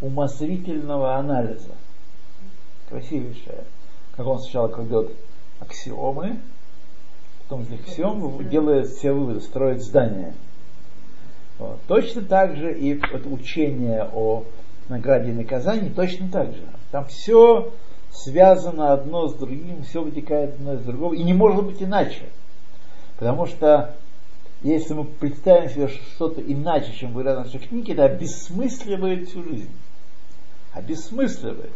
умозрительного 0.00 1.16
анализа. 1.16 1.74
Красивейшая. 2.88 3.64
Как 4.16 4.26
он 4.28 4.38
сначала 4.38 4.68
кладет 4.68 5.10
аксиомы, 5.58 6.38
потом 7.42 7.62
из 7.62 7.72
аксиом 7.72 8.48
делает 8.48 8.90
все 8.90 9.12
выводы, 9.12 9.40
строит 9.40 9.82
здание. 9.82 10.34
Вот. 11.60 11.78
Точно 11.86 12.22
так 12.22 12.56
же 12.56 12.72
и 12.72 12.94
вот 12.94 13.26
учение 13.26 14.08
о 14.14 14.44
награде 14.88 15.30
и 15.30 15.34
наказании 15.34 15.90
точно 15.90 16.30
так 16.30 16.54
же. 16.54 16.62
Там 16.90 17.04
все 17.04 17.74
связано 18.10 18.94
одно 18.94 19.28
с 19.28 19.34
другим, 19.34 19.82
все 19.82 20.02
вытекает 20.02 20.54
одно 20.54 20.74
из 20.74 20.80
другого, 20.80 21.12
и 21.12 21.22
не 21.22 21.34
может 21.34 21.66
быть 21.66 21.82
иначе. 21.82 22.22
Потому 23.18 23.44
что 23.44 23.94
если 24.62 24.94
мы 24.94 25.04
представим 25.04 25.68
себе 25.68 25.88
что-то 25.88 26.40
иначе, 26.40 26.94
чем 26.94 27.12
говорят 27.12 27.44
наши 27.44 27.58
книги, 27.58 27.92
это 27.92 28.04
обесмысливает 28.04 29.28
всю 29.28 29.42
жизнь. 29.42 29.70
Обесмысливает. 30.72 31.72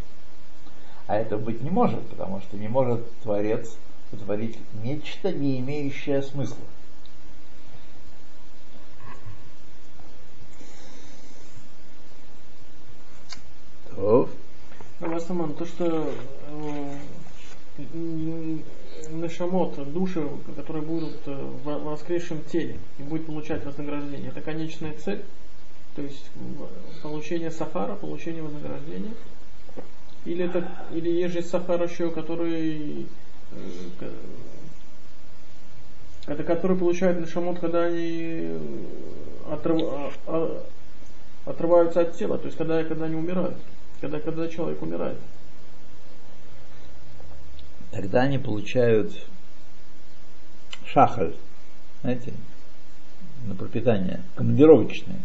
А 1.07 1.19
это 1.19 1.37
быть 1.37 1.61
не 1.61 1.69
может, 1.69 2.01
потому 2.09 2.41
что 2.41 2.57
не 2.57 2.69
может 2.69 3.07
Творец 3.23 3.77
утворить 4.11 4.59
нечто, 4.83 5.31
не 5.31 5.61
имеющее 5.61 6.23
смысла. 6.23 6.65
То. 14.05 14.29
Расаман, 15.01 15.55
то, 15.55 15.65
что 15.65 16.13
э, 16.49 16.97
нашамот, 19.09 19.93
души, 19.95 20.29
которые 20.57 20.83
будут 20.83 21.17
э, 21.25 21.33
в 21.33 21.85
воскресшем 21.85 22.45
теле 22.45 22.79
и 22.99 23.03
будут 23.03 23.25
получать 23.25 23.65
вознаграждение, 23.65 24.29
это 24.29 24.43
конечная 24.43 24.93
цель, 25.03 25.23
то 25.97 26.03
есть 26.03 26.31
получение 27.03 27.51
сахара, 27.51 27.95
получение 27.95 28.43
вознаграждения. 28.43 29.15
Или 30.27 30.45
это, 30.45 30.71
или 30.93 31.09
есть 31.09 31.33
же 31.33 31.43
сахар 31.43 31.83
еще, 31.83 32.11
который 32.11 33.07
э, 33.53 34.11
это 36.27 36.45
который 36.45 36.77
получает 36.77 37.21
нашамот, 37.21 37.59
когда 37.59 37.85
они 37.85 38.59
а, 39.47 40.11
а, 40.27 40.63
отрываются 41.47 42.01
от 42.01 42.17
тела, 42.17 42.39
то 42.39 42.47
есть 42.47 42.57
когда, 42.57 42.83
когда 42.85 43.07
они 43.07 43.17
умирают, 43.17 43.57
когда, 44.05 44.21
когда 44.21 44.49
человек 44.49 44.83
умирает 44.83 45.17
тогда 47.91 48.23
они 48.23 48.37
получают 48.37 49.15
шахаль, 50.85 51.35
знаете, 52.03 52.35
на 53.47 53.55
пропитание, 53.55 54.21
командировочные 54.35 55.21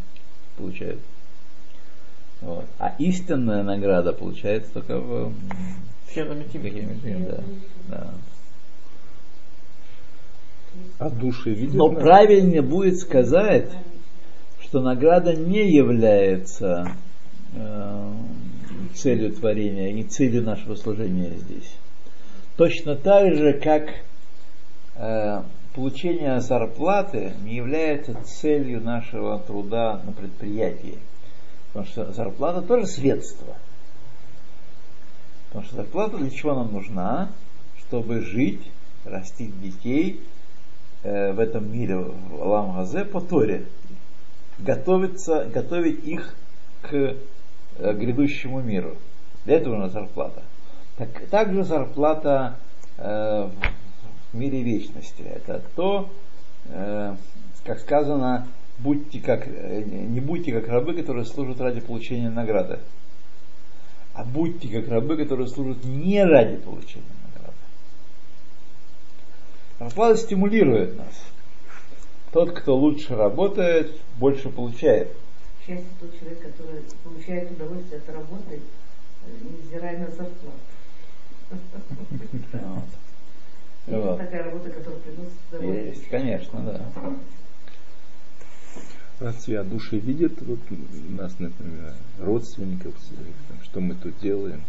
получают. 0.55 1.01
Вот. 2.39 2.65
А 2.77 2.95
истинная 2.99 3.63
награда 3.63 4.13
получается 4.13 4.71
только 4.71 4.97
в 4.97 5.33
да, 7.27 7.43
да. 7.89 8.13
А 10.99 11.09
души 11.09 11.53
видят? 11.53 11.75
Но 11.75 11.91
правильнее 11.91 12.61
будет 12.61 12.99
сказать, 12.99 13.71
что 14.61 14.79
награда 14.79 15.35
не 15.35 15.69
является 15.69 16.95
целью 18.93 19.31
творения 19.33 19.91
и 19.91 20.03
целью 20.03 20.43
нашего 20.43 20.75
служения 20.75 21.31
здесь. 21.37 21.75
Точно 22.57 22.95
так 22.95 23.33
же, 23.35 23.53
как 23.53 23.89
э, 24.95 25.41
получение 25.73 26.41
зарплаты 26.41 27.33
не 27.43 27.55
является 27.55 28.15
целью 28.25 28.81
нашего 28.81 29.39
труда 29.39 30.01
на 30.05 30.11
предприятии. 30.11 30.97
Потому 31.67 31.85
что 31.85 32.11
зарплата 32.11 32.61
тоже 32.61 32.87
средство. 32.87 33.55
Потому 35.47 35.65
что 35.65 35.75
зарплата 35.77 36.17
для 36.17 36.29
чего 36.29 36.55
нам 36.55 36.73
нужна? 36.73 37.29
Чтобы 37.77 38.21
жить, 38.21 38.61
растить 39.05 39.59
детей 39.61 40.19
э, 41.03 41.31
в 41.31 41.39
этом 41.39 41.71
мире, 41.71 41.95
в 41.95 42.41
Алам 42.41 42.75
Газе, 42.75 43.05
по 43.05 43.21
Торе. 43.21 43.65
Готовиться, 44.59 45.45
готовить 45.45 46.05
их 46.05 46.35
к 46.81 46.93
э, 46.93 47.15
грядущему 47.79 48.61
миру. 48.61 48.97
Для 49.45 49.57
этого 49.57 49.75
нужна 49.75 50.01
зарплата. 50.01 50.43
Так, 50.97 51.27
также 51.29 51.63
зарплата 51.63 52.57
э, 52.97 53.49
в 54.31 54.37
мире 54.37 54.61
вечности. 54.61 55.21
Это 55.21 55.61
то, 55.75 56.09
э, 56.65 57.15
как 57.63 57.79
сказано, 57.79 58.47
будьте 58.79 59.19
как, 59.19 59.47
э, 59.47 59.83
не 59.85 60.19
будьте 60.19 60.51
как 60.51 60.67
рабы, 60.67 60.93
которые 60.93 61.25
служат 61.25 61.61
ради 61.61 61.79
получения 61.79 62.29
награды, 62.29 62.79
а 64.13 64.23
будьте 64.23 64.67
как 64.67 64.89
рабы, 64.89 65.17
которые 65.17 65.47
служат 65.47 65.83
не 65.85 66.23
ради 66.23 66.57
получения 66.57 67.05
награды. 67.33 67.55
Зарплата 69.79 70.17
стимулирует 70.17 70.97
нас. 70.97 71.23
Тот, 72.31 72.51
кто 72.51 72.75
лучше 72.75 73.15
работает, 73.15 73.91
больше 74.19 74.49
получает. 74.49 75.15
Счастье 75.69 75.87
тот 75.99 76.19
человек, 76.19 76.41
который 76.41 76.81
получает 77.03 77.51
удовольствие 77.51 78.01
от 78.01 78.09
работы, 78.09 78.59
э, 79.27 79.29
невзирая 79.43 79.99
на 79.99 80.07
зарплату. 80.07 80.59
Вот. 83.87 84.19
такая 84.19 84.43
работа, 84.43 84.69
которая 84.69 84.99
приносит 84.99 85.33
удовольствие. 85.51 85.89
Есть, 85.89 86.09
конечно, 86.09 86.61
да. 86.61 87.15
Разве 89.19 89.63
души 89.63 89.97
видят 89.97 90.39
вот 90.41 90.59
нас, 91.09 91.39
например, 91.39 91.93
родственников, 92.19 92.93
что 93.63 93.79
мы 93.79 93.95
тут 93.95 94.19
делаем? 94.19 94.63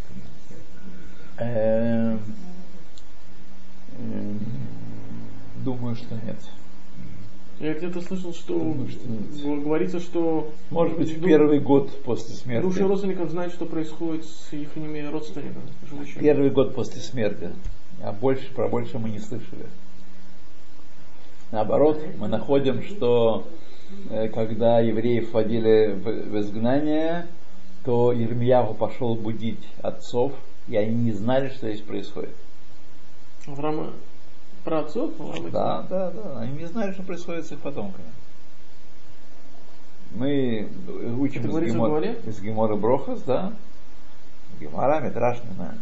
Эм, 1.37 2.19
думаю, 5.63 5.95
что 5.95 6.15
нет. 6.15 6.39
Я 7.61 7.75
где-то 7.75 8.01
слышал, 8.01 8.33
что, 8.33 8.57
Думаю, 8.57 9.61
говорится, 9.61 9.99
что 9.99 10.51
может 10.71 10.97
быть 10.97 11.15
в 11.15 11.23
первый 11.23 11.59
год 11.59 12.01
после 12.01 12.33
смерти. 12.33 12.65
Души 12.65 12.87
родственников 12.87 13.29
знают, 13.29 13.53
что 13.53 13.67
происходит 13.67 14.25
с 14.25 14.51
их 14.51 14.69
родственниками. 14.75 15.61
Живущими. 15.87 16.23
Первый 16.23 16.49
год 16.49 16.73
после 16.73 17.01
смерти. 17.01 17.51
А 18.01 18.13
больше 18.13 18.51
про 18.55 18.67
больше 18.67 18.97
мы 18.97 19.11
не 19.11 19.19
слышали. 19.19 19.67
Наоборот, 21.51 22.01
мы 22.17 22.27
находим, 22.27 22.81
что 22.81 23.45
э, 24.09 24.29
когда 24.29 24.79
евреев 24.79 25.31
вводили 25.31 25.93
в, 25.93 26.31
в 26.31 26.39
изгнание, 26.39 27.27
то 27.85 28.11
Ермияву 28.11 28.73
пошел 28.73 29.13
будить 29.13 29.67
отцов, 29.83 30.33
и 30.67 30.75
они 30.75 30.95
не 30.95 31.11
знали, 31.11 31.49
что 31.49 31.67
здесь 31.69 31.81
происходит. 31.81 32.33
Авраама 33.45 33.91
про 34.63 34.79
отцов? 34.79 35.13
Да, 35.51 35.85
да, 35.89 36.11
да. 36.11 36.39
Они 36.39 36.53
не 36.53 36.65
знали, 36.65 36.93
что 36.93 37.03
происходит 37.03 37.45
с 37.45 37.51
их 37.51 37.59
потомками. 37.59 38.07
Мы 40.13 40.69
учим 41.17 41.45
из, 41.45 41.71
Гемор, 41.71 42.03
из 42.03 42.41
Гемора 42.41 42.75
Брохас, 42.75 43.21
да? 43.21 43.53
Гемора, 44.59 44.99
знаю. 45.09 45.77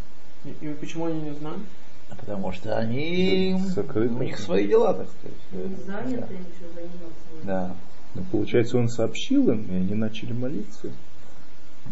И, 0.45 0.49
и 0.61 0.73
почему 0.73 1.05
они 1.05 1.21
не 1.21 1.33
знают? 1.33 1.61
А 2.09 2.15
потому 2.15 2.51
что 2.51 2.77
они, 2.77 3.59
Закрыто. 3.67 4.13
у 4.13 4.23
них 4.23 4.39
свои 4.39 4.67
дела, 4.67 4.93
так 4.93 5.07
сказать. 5.09 5.77
Заняты, 5.85 6.21
да. 6.21 6.27
ничего 6.27 6.69
заниматься. 6.73 7.43
Да. 7.43 7.75
Ну, 8.15 8.23
получается, 8.31 8.77
он 8.77 8.89
сообщил 8.89 9.49
им, 9.51 9.65
и 9.69 9.75
они 9.75 9.93
начали 9.93 10.33
молиться. 10.33 10.91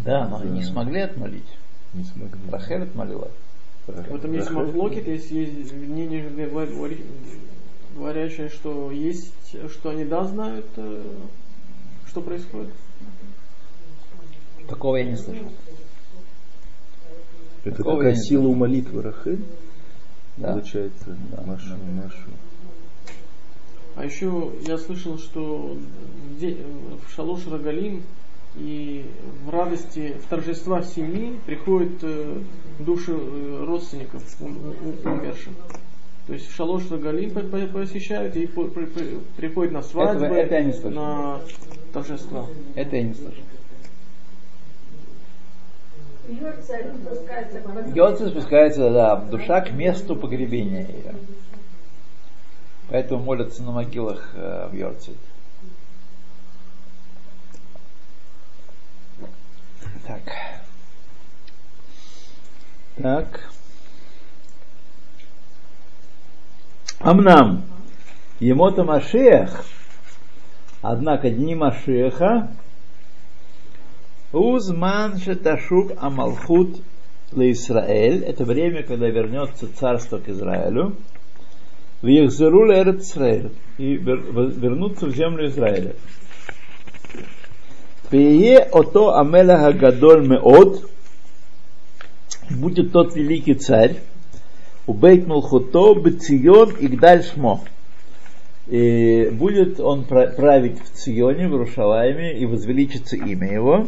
Да, 0.04 0.28
но 0.28 0.38
да. 0.38 0.44
они 0.44 0.60
не 0.60 0.64
смогли 0.64 1.02
отмолить. 1.02 1.58
Не 1.94 2.04
смогли. 2.04 2.40
Рахель 2.52 2.84
отмолила. 2.84 3.30
В 3.88 4.16
этом 4.16 4.34
есть 4.34 4.52
мафлокет, 4.52 5.08
есть, 5.08 5.32
есть 5.32 5.74
мнение, 5.74 6.30
говорящее, 7.96 8.50
что 8.50 8.92
есть, 8.92 9.34
что 9.72 9.90
они 9.90 10.04
да 10.04 10.26
знают, 10.26 10.66
э, 10.76 11.04
что 12.08 12.22
происходит. 12.22 12.74
Такого 14.68 14.98
я 14.98 15.06
не 15.06 15.16
слышал. 15.16 15.52
Это 17.64 17.78
Такого 17.78 17.98
такая 17.98 18.16
сила 18.16 18.48
у 18.48 18.56
молитвы 18.56 19.02
Рахель, 19.02 19.44
да. 20.36 20.54
получается, 20.54 21.18
да. 21.32 21.44
Машу, 21.44 21.70
да. 21.70 22.04
Машу. 22.04 22.30
А 23.96 24.06
еще 24.06 24.52
я 24.68 24.78
слышал, 24.78 25.18
что 25.18 25.78
в 26.40 27.10
Шалош 27.16 27.48
Рагалим 27.48 28.04
и 28.58 29.06
в 29.46 29.50
радости, 29.50 30.16
в 30.24 30.30
торжества 30.30 30.82
семьи 30.82 31.40
приходят 31.46 32.04
э, 32.04 32.40
души 32.80 33.14
э, 33.14 33.66
родственников 33.66 34.24
умерших. 34.42 35.54
То 36.26 36.34
есть 36.34 36.52
Шалош 36.52 36.88
Галим 36.88 37.32
посещают 37.72 38.36
и 38.36 38.48
приходят 38.48 39.72
на 39.72 39.82
свадьбы, 39.82 40.26
Этого- 40.26 40.38
это 40.38 40.56
я 40.56 40.64
не 40.64 40.90
на 40.90 41.40
торжества. 41.94 42.46
Это 42.76 42.96
я 42.98 43.04
не 43.04 43.14
слышал. 43.14 43.44
Йорцель 47.96 48.30
спускается 48.30 48.90
да, 48.92 49.16
душа 49.16 49.62
к 49.62 49.72
месту 49.72 50.16
погребения 50.16 50.86
ее. 50.86 51.16
Поэтому 52.90 53.24
молятся 53.24 53.64
на 53.64 53.72
могилах 53.72 54.32
э, 54.36 54.68
в 54.70 54.74
Йорцель. 54.74 55.16
Так. 63.02 63.50
Амнам. 67.00 67.64
Емота 68.40 68.84
Машех. 68.84 69.66
Однако 70.82 71.30
дни 71.30 71.56
Машеха 71.56 72.52
Узман 74.32 75.18
Шеташук 75.20 75.92
Амалхут 75.98 76.82
Израиль. 77.52 78.24
Это 78.24 78.46
время, 78.46 78.84
когда 78.84 79.08
вернется 79.10 79.68
царство 79.76 80.18
к 80.18 80.28
Израилю. 80.30 80.96
В 82.02 82.08
Ехзеру 82.08 82.66
Израиль. 82.72 83.52
И 83.78 83.96
вер- 83.96 84.52
вернутся 84.60 85.08
в 85.08 85.16
землю 85.16 85.48
Израиля. 85.48 85.96
Пее 88.10 88.60
ото 88.60 89.16
Амеля 89.16 89.72
Гадоль 89.74 90.26
Меот. 90.26 90.90
Будет 92.50 92.94
тот 92.94 93.16
великий 93.16 93.56
царь. 93.56 93.98
Убейт 94.86 95.28
Мулхуто 95.28 95.94
Бецион 95.96 96.74
Игдаль 96.80 97.24
Шмо. 97.24 97.62
И 98.68 99.30
будет 99.32 99.80
он 99.80 100.06
пра- 100.06 100.28
править 100.28 100.80
в 100.82 100.98
Ционе, 100.98 101.50
в 101.50 101.56
Рушалайме, 101.56 102.38
и 102.38 102.46
возвеличится 102.46 103.18
имя 103.18 103.52
его. 103.52 103.88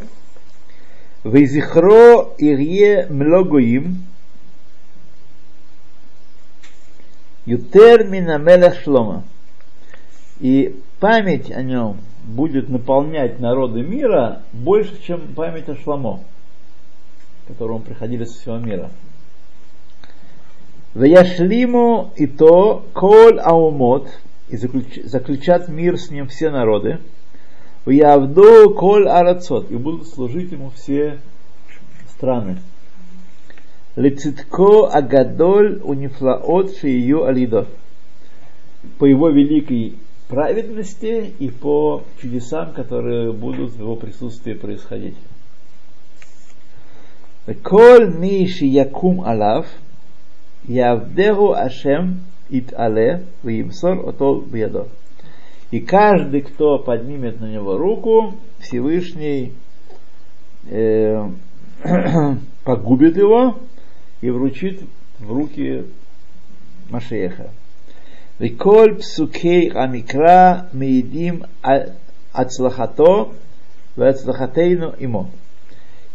Вейзихро 1.23 2.34
Ирье 2.38 3.08
Млогоим 3.10 4.03
Ютер 7.45 8.05
Минамелех 8.05 8.82
Шлома. 8.84 9.23
И 10.39 10.75
память 10.99 11.51
о 11.51 11.62
нем 11.62 11.97
будет 12.30 12.70
наполнять 12.70 13.39
народы 13.39 13.82
мира 13.82 14.44
больше, 14.54 15.02
чем 15.02 15.34
память 15.34 15.68
о 15.70 15.76
Шламо, 15.76 16.22
к 17.44 17.48
которому 17.50 17.80
приходили 17.80 18.24
со 18.26 18.39
всего 18.39 18.58
мира. 18.58 18.92
Ваяшлиму 20.94 22.12
и 22.15 22.28
то 22.28 22.86
коль 22.94 23.39
аумот, 23.39 24.10
и 24.50 24.56
заключ- 24.56 25.04
заключат 25.04 25.70
мир 25.70 25.98
с 25.98 26.10
ним 26.10 26.28
все 26.28 26.50
народы. 26.50 27.00
Ваявду 27.86 28.74
коль 28.76 29.08
арацот, 29.08 29.72
и 29.72 29.76
будут 29.76 30.08
служить 30.08 30.52
ему 30.52 30.72
все 30.72 31.20
страны. 32.12 32.58
Лецитко 33.96 34.88
агадоль 34.88 35.82
унифлаот 35.84 36.78
шию 36.78 37.26
алидо. 37.26 37.68
По 38.98 39.06
его 39.06 39.30
великой 39.30 39.96
праведности 40.30 41.34
и 41.39 41.50
по 41.50 42.04
чудесам, 42.22 42.72
которые 42.74 43.34
будут 43.34 43.74
в 43.74 43.80
его 43.80 43.96
присутствии 43.96 44.54
происходить. 44.54 45.18
Коль 47.63 48.15
миши 48.15 48.65
якум 48.65 49.22
алав, 49.22 49.65
явдеху 50.68 51.54
ашем 51.54 52.22
ит 52.50 52.74
але, 52.78 53.26
вимсор 53.44 54.08
ото 54.08 54.42
бьедо. 54.42 54.88
И 55.72 55.80
каждый, 55.80 56.42
кто 56.42 56.78
поднимет 56.78 57.39
на 57.39 57.52
него 57.52 57.78
руку, 57.78 58.36
Всевышний 58.60 59.54
э, 60.68 61.28
погубит 62.63 63.18
его 63.18 63.60
и 64.22 64.30
вручит 64.30 64.82
в 65.20 65.32
руки 65.32 65.86
Машеха. 66.89 67.50
וכל 68.40 68.94
פסוקי 68.99 69.68
המקרא 69.75 70.55
מעידים 70.73 71.42
על 71.62 71.81
הצלחתו 72.35 73.33
והצלחתנו 73.99 74.90
עמו. 74.99 75.27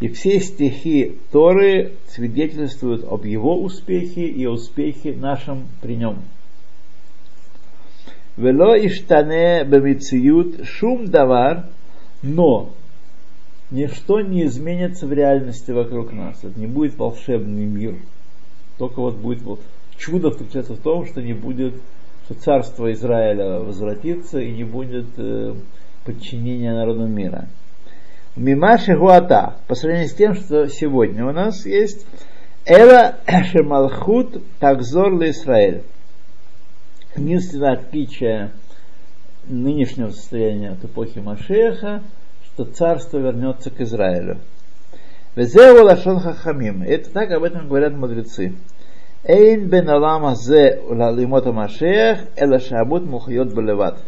И 0.01 0.07
все 0.07 0.39
стихи 0.39 1.17
Торы 1.29 1.91
свидетельствуют 2.07 3.03
об 3.03 3.25
его 3.25 3.61
успехе 3.61 4.27
и 4.27 4.45
о 4.45 4.51
успехе 4.51 5.13
нашем 5.13 5.67
при 5.81 5.97
нем. 5.97 6.19
Вело 8.37 8.77
иштане 8.77 9.65
бемициют 9.65 10.65
шум 10.65 11.07
давар, 11.07 11.65
но 12.21 12.71
ничто 13.71 14.21
не 14.21 14.45
изменится 14.45 15.05
в 15.05 15.11
реальности 15.11 15.71
вокруг 15.71 16.13
нас. 16.13 16.45
Это 16.45 16.57
не 16.57 16.67
будет 16.67 16.97
волшебный 16.97 17.65
мир. 17.65 17.97
Только 18.77 19.01
вот 19.01 19.15
будет 19.15 19.41
вот 19.41 19.59
чудо 19.97 20.31
заключается 20.31 20.75
в 20.75 20.79
том, 20.79 21.05
что 21.05 21.21
не 21.21 21.33
будет, 21.33 21.73
что 22.24 22.34
царство 22.34 22.90
Израиля 22.92 23.60
возвратится 23.60 24.40
и 24.40 24.50
не 24.50 24.64
будет 24.64 25.06
э, 25.18 25.54
подчинения 26.04 26.72
народу 26.72 27.06
мира. 27.06 27.48
Мимаши 28.36 28.96
Гуата, 28.96 29.56
по 29.68 29.74
сравнению 29.74 30.08
с 30.08 30.14
тем, 30.14 30.34
что 30.34 30.66
сегодня 30.68 31.26
у 31.26 31.32
нас 31.32 31.66
есть, 31.66 32.06
Эла 32.64 33.16
Шемалхут 33.52 34.42
Такзор 34.58 35.12
Израиль. 35.26 35.82
Единственное 37.14 37.74
отличие 37.74 38.50
нынешнего 39.46 40.10
состояния 40.10 40.70
от 40.70 40.84
эпохи 40.84 41.18
Машеха, 41.18 42.02
что 42.46 42.64
царство 42.64 43.18
вернется 43.18 43.70
к 43.70 43.80
Израилю. 43.80 44.38
Везеу 45.36 45.84
лашон 45.84 46.20
хахамим. 46.20 46.82
Это 46.82 47.10
так 47.10 47.30
об 47.32 47.42
этом 47.42 47.68
говорят 47.68 47.94
мудрецы. 47.94 48.54
Эйн 49.26 49.68
бен 49.68 49.88
алама 49.88 50.34
зе 50.34 50.80
лимота 50.90 51.52
Машех, 51.52 52.26
эла 52.36 52.60
шабут 52.60 53.04
мухайот 53.04 53.54
балеват. 53.54 53.98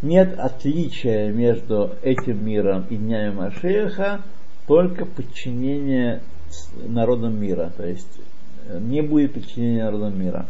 Нет 0.00 0.38
отличия 0.38 1.32
между 1.32 1.96
этим 2.02 2.46
миром 2.46 2.86
и 2.88 2.96
днями 2.96 3.34
Машеха, 3.34 4.20
только 4.68 5.06
подчинение 5.06 6.20
народам 6.86 7.40
мира. 7.40 7.72
То 7.76 7.84
есть 7.84 8.20
не 8.78 9.02
будет 9.02 9.34
подчинения 9.34 9.84
народам 9.84 10.20
мира. 10.20 10.46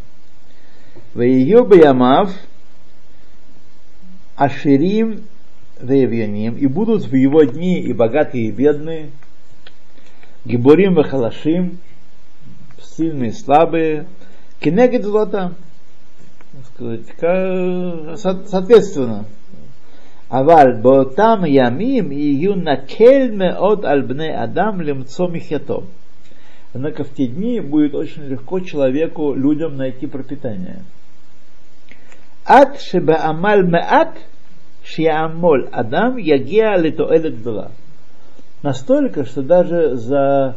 Вейю 1.15 1.67
Ямав 1.73 2.31
Аширим 4.37 5.25
Веевьяним, 5.81 6.57
и 6.57 6.67
будут 6.67 7.05
в 7.05 7.15
его 7.15 7.43
дни 7.45 7.81
и 7.81 7.95
богатые, 7.95 8.49
и 8.49 8.51
бедные, 8.51 9.11
Гиборим 10.45 11.01
и 11.01 11.05
Халашим, 11.05 11.79
сильные 12.82 13.30
и 13.30 13.34
слабые, 13.34 14.06
Кенегид 14.60 15.04
злота, 15.04 15.54
так 16.52 16.66
сказать, 16.74 17.08
ка- 17.18 18.16
со- 18.16 18.46
соответственно. 18.46 19.26
אבל 20.32 20.68
באותם 20.82 21.42
ימים 21.46 22.12
יהיו 22.12 22.56
נקל 22.56 23.32
מאוד 23.32 23.86
על 23.86 24.02
בני 24.02 24.44
אדם 24.44 24.82
למצוא 24.82 25.28
מחייתו. 25.30 25.84
Однако 26.74 27.04
в 27.04 27.10
те 27.10 27.28
дни 27.28 27.60
будет 27.60 27.94
очень 27.94 28.24
легко 28.24 28.60
человеку, 28.60 29.36
людям 29.36 29.78
найти 29.78 30.08
пропитание. 30.08 30.82
עד 32.46 32.68
שבעמל 32.80 33.64
מעט 33.70 34.20
שיעמול 34.84 35.68
אדם 35.72 36.20
יגיע 36.20 36.78
לתועלת 36.78 37.40
גדולה. 37.40 37.68
Настолько, 38.64 39.26
что 39.26 39.42
даже 39.42 39.96
за, 39.96 40.56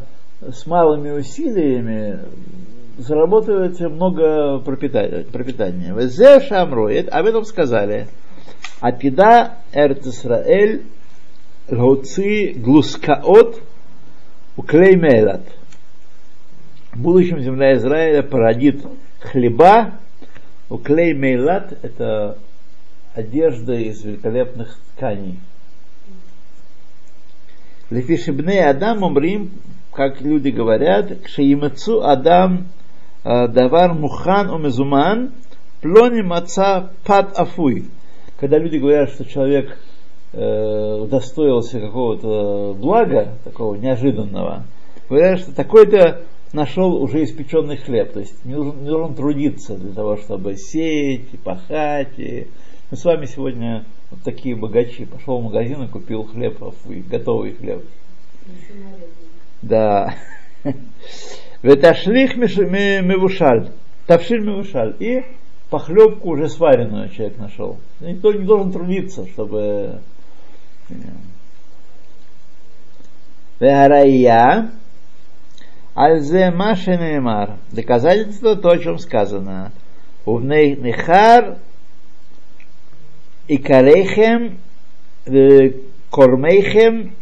с 0.50 0.66
малыми 0.66 1.10
усилиями 1.10 2.20
заработается 2.98 3.88
много 3.88 4.58
пропитания. 4.58 5.24
пропитания. 5.24 5.94
Везе 5.94 6.40
шамроет, 6.40 7.08
об 7.08 7.26
этом 7.26 7.44
сказали. 7.44 8.08
Атида 8.80 9.58
Эрт 9.72 10.06
Исраэль 10.06 10.82
Лоци 11.70 12.52
Глускаот 12.56 13.62
Уклей 14.56 14.96
Мейлат. 14.96 15.42
В 16.92 17.00
будущем 17.00 17.40
земля 17.40 17.74
Израиля 17.76 18.22
породит 18.22 18.84
хлеба, 19.20 19.94
уклей 20.68 21.14
мейлат– 21.14 21.72
это 21.82 22.36
одежда 23.14 23.72
из 23.72 24.04
великолепных 24.04 24.78
тканей. 24.94 25.38
Лефишибне 27.88 28.66
Адам 28.66 29.02
умрим, 29.02 29.52
как 29.92 30.20
люди 30.20 30.48
говорят, 30.48 31.12
кшеимацу 31.22 32.02
Адам 32.02 32.68
э, 33.24 33.48
давар 33.48 33.94
мухан 33.94 34.50
умезуман, 34.50 35.32
плони 35.80 36.22
маца 36.22 36.92
пад 37.04 37.38
афуй. 37.38 37.86
Когда 38.38 38.58
люди 38.58 38.78
говорят, 38.78 39.10
что 39.10 39.24
человек 39.24 39.78
э, 40.32 40.98
удостоился 41.00 41.78
какого-то 41.78 42.74
блага, 42.74 43.34
такого 43.44 43.74
неожиданного, 43.74 44.64
говорят, 45.08 45.40
что 45.40 45.54
такой-то 45.54 46.22
нашел 46.52 46.94
уже 46.94 47.24
испеченный 47.24 47.76
хлеб. 47.76 48.12
То 48.12 48.20
есть 48.20 48.44
не 48.44 48.54
нужно, 48.54 48.80
не 48.80 48.90
нужно 48.90 49.14
трудиться 49.14 49.76
для 49.76 49.92
того, 49.92 50.16
чтобы 50.16 50.56
сеять, 50.56 51.32
и 51.32 51.36
пахать. 51.36 52.18
И... 52.18 52.48
Мы 52.90 52.96
с 52.96 53.04
вами 53.04 53.26
сегодня 53.26 53.84
вот 54.10 54.22
такие 54.22 54.56
богачи. 54.56 55.04
Пошел 55.04 55.38
в 55.38 55.44
магазин 55.44 55.82
и 55.82 55.88
купил 55.88 56.24
хлеб, 56.24 56.58
готовый 57.08 57.52
хлеб. 57.52 57.84
Да. 59.62 60.14
Веташлих 61.62 62.36
мевушаль. 62.36 63.70
Тавшиль 64.06 64.44
мевушаль. 64.44 64.96
И 64.98 65.24
похлебку 65.70 66.30
уже 66.30 66.48
сваренную 66.48 67.08
человек 67.10 67.38
нашел. 67.38 67.78
Никто 68.00 68.32
не 68.32 68.44
должен 68.44 68.72
трудиться, 68.72 69.26
чтобы... 69.28 70.00
Веарая 73.60 74.72
Альзе 75.94 76.50
Машинемар. 76.50 77.58
Доказательство 77.70 78.56
то, 78.56 78.70
о 78.70 78.78
чем 78.78 78.98
сказано. 78.98 79.72
Увней 80.24 80.74
Нехар 80.76 81.58
и 83.46 83.56
Карехем 83.58 84.58
Кормейхем 86.10 87.14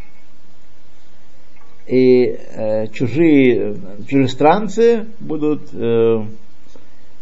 и 1.90 2.38
э, 2.54 2.86
чужие 2.92 3.76
чужестранцы 4.06 5.06
будут, 5.18 5.74
э, 5.74 6.24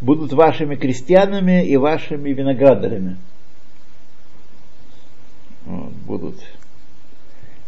будут 0.02 0.34
вашими 0.34 0.76
крестьянами 0.76 1.66
и 1.66 1.78
вашими 1.78 2.30
виноградарями. 2.34 3.16
Вот, 5.64 5.92
будут. 6.06 6.36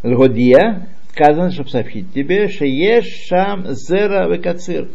Лгодия, 0.02 0.88
сказано, 1.12 1.50
чтобы 1.50 1.70
сообщить 1.70 2.12
тебе, 2.12 2.48
что 2.48 2.66
ешь 2.66 3.26
шам 3.28 3.64
зера 3.72 4.28
векацир, 4.28 4.88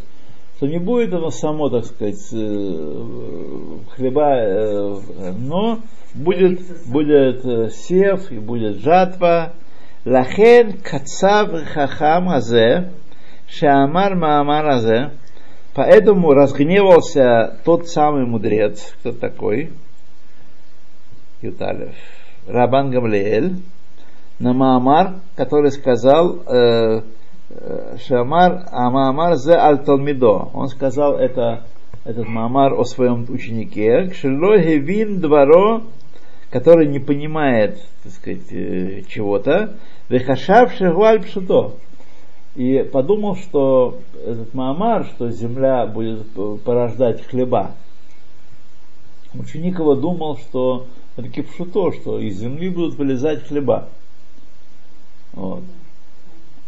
что 0.57 0.67
не 0.67 0.77
будет 0.77 1.11
оно 1.11 1.31
само, 1.31 1.69
так 1.69 1.85
сказать, 1.85 2.23
э, 2.33 3.05
хлеба, 3.95 4.35
э, 4.35 5.33
но 5.39 5.79
будет, 6.13 6.61
будет 6.85 7.73
сев 7.73 8.31
и 8.31 8.37
будет 8.37 8.77
жатва, 8.77 9.53
לכן 10.06 10.68
קצב 10.82 11.46
חכם 11.64 12.28
הזה, 12.28 12.74
שאמר 13.46 14.14
מאמר 14.14 14.70
הזה, 14.70 14.98
поэтому 15.74 16.32
разгневался 16.32 17.56
тот 17.64 17.86
самый 17.88 18.26
мудрец, 18.26 18.94
кто 19.00 19.12
такой, 19.12 19.70
Юталев, 21.42 21.94
Рабан 22.46 22.90
Гамлеэль, 22.90 23.56
на 24.38 24.52
Маамар, 24.52 25.20
который 25.36 25.70
сказал, 25.70 26.42
э, 26.46 27.02
Шамар, 28.06 28.64
а 28.70 28.90
Маамар 28.90 29.36
зе 29.36 29.54
аль 29.54 29.84
Талмидо. 29.84 30.50
Он 30.54 30.68
сказал 30.68 31.16
это, 31.18 31.64
этот 32.04 32.26
Маамар 32.26 32.74
о 32.74 32.84
своем 32.84 33.26
ученике, 33.28 34.08
Кшило 34.08 34.58
Хевин 34.58 35.20
Дворо, 35.20 35.82
который 36.50 36.88
не 36.88 36.98
понимает, 36.98 37.78
так 38.02 38.12
сказать, 38.12 38.52
э, 38.52 39.02
чего-то, 39.08 39.76
Вехашав 40.09 40.73
Шегуаль 40.73 41.23
Пшуто. 41.23 41.73
И 42.55 42.87
подумал, 42.91 43.35
что 43.35 43.99
этот 44.25 44.53
Маамар, 44.53 45.05
что 45.05 45.29
земля 45.29 45.85
будет 45.87 46.25
порождать 46.63 47.25
хлеба. 47.25 47.71
Ученик 49.33 49.79
его 49.79 49.95
думал, 49.95 50.37
что 50.37 50.85
это 51.17 51.27
кипшуто, 51.29 51.91
что 51.91 52.19
из 52.19 52.37
земли 52.39 52.69
будут 52.69 52.95
вылезать 52.95 53.45
хлеба. 53.45 53.89
Вот. 55.33 55.63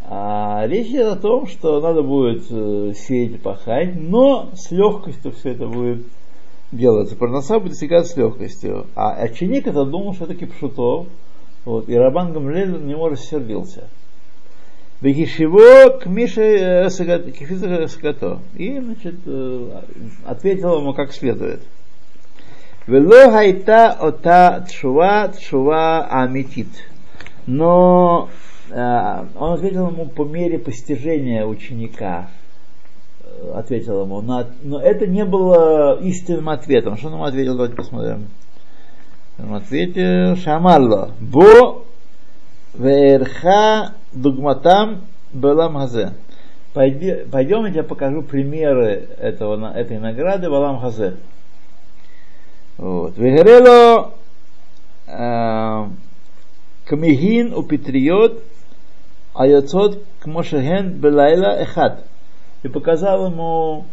А 0.10 0.66
речь 0.68 0.88
идет 0.88 1.18
о 1.18 1.22
том, 1.22 1.48
что 1.48 1.80
надо 1.82 2.02
будет 2.02 2.46
э, 2.50 2.94
сеять 2.94 3.34
и 3.34 3.38
пахать, 3.38 3.96
но 3.96 4.50
с 4.56 4.72
легкостью 4.72 5.34
все 5.34 5.52
это 5.52 5.68
будет 5.68 6.06
делаться. 6.72 7.16
Парноса 7.16 7.60
будет 7.60 7.72
достигаться 7.72 8.14
с 8.14 8.18
легкостью. 8.18 8.88
А 8.96 9.22
ученик 9.24 9.68
это 9.68 9.86
думал, 9.86 10.14
что 10.14 10.26
это 10.26 10.36
кипшуто, 10.36 11.08
вот, 11.68 11.90
и 11.90 11.96
Рабан 11.98 12.32
Гамлель 12.32 12.70
на 12.70 12.78
него 12.78 13.10
рассердился. 13.10 13.90
Вехишево 15.02 16.00
к 16.00 16.06
Мише 16.06 16.88
Кефиза 16.90 17.86
Сагато. 17.90 18.40
И, 18.56 18.80
значит, 18.80 19.16
э, 19.26 19.82
ответил 20.26 20.80
ему 20.80 20.94
как 20.94 21.12
следует. 21.12 21.60
Вело 22.88 23.32
хайта 23.32 23.92
ота 23.92 24.66
тшува 24.66 25.28
тшува 25.28 26.08
амитит. 26.10 26.70
Но 27.48 28.30
э, 28.70 29.26
он 29.38 29.52
ответил 29.56 29.90
ему 29.90 30.06
по 30.06 30.24
мере 30.24 30.60
постижения 30.60 31.46
ученика. 31.46 32.30
Э, 33.26 33.56
ответил 33.56 34.04
ему. 34.04 34.22
Но, 34.22 34.46
но 34.64 34.80
это 34.80 35.06
не 35.06 35.26
было 35.26 36.00
истинным 36.00 36.48
ответом. 36.48 36.96
Что 36.96 37.08
он 37.08 37.16
ему 37.16 37.26
ответил? 37.26 37.56
Давайте 37.56 37.76
посмотрим. 37.76 38.28
Он 39.40 39.56
ответил, 39.56 40.36
Шамалло, 40.36 41.12
бо 41.20 41.86
верха 42.74 43.94
дугматам 44.14 45.02
белам 45.34 45.76
хазе. 45.76 46.14
Пойдем, 46.78 47.66
я 47.66 47.72
тебе 47.72 47.84
покажу 47.84 48.22
примеры 48.22 49.10
этого, 49.18 49.74
этой 49.74 49.98
награды 49.98 50.48
в 50.48 50.54
Алам 50.54 50.80
Хазе. 50.80 51.16
Вот. 52.78 53.18
Вегерело 53.18 54.14
э, 55.08 55.88
Камихин 56.86 57.56
у 57.56 57.64
Петриот 57.64 58.44
Аяцот 59.34 60.04
Кмошеген 60.20 60.92
Белайла 60.92 61.60
Эхат. 61.60 62.04
И 62.62 62.68
показал 62.68 63.32
ему 63.32 63.86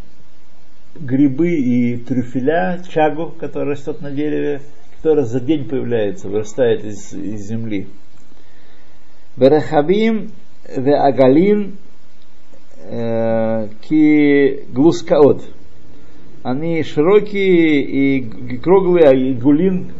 грибы 0.95 1.55
и 1.55 1.97
трюфеля, 1.97 2.83
чагу, 2.93 3.33
который 3.41 3.71
растет 3.71 4.03
на 4.03 4.11
дереве, 4.11 4.61
которая 5.05 5.27
за 5.27 5.39
день 5.39 5.69
появляется, 5.69 6.31
вырастает 6.31 6.83
из, 6.83 7.13
из 7.13 7.47
земли. 7.47 7.89
Берахабим 9.37 10.31
ве 10.67 10.95
агалин 10.95 11.77
э, 12.79 13.69
ки 13.83 14.65
глускаот. 14.73 15.45
Они 16.43 16.83
широкие 16.83 17.83
и 17.83 18.59
круглые, 18.61 19.09
а 19.11 19.15
и 19.15 19.35
гулин 19.35 19.93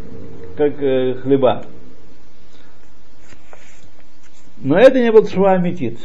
как 0.57 0.83
э, 0.83 1.17
хлеба. 1.17 1.67
Но 4.57 4.79
это 4.79 4.99
не 5.03 5.13
был 5.13 5.27
швамитит. 5.27 5.99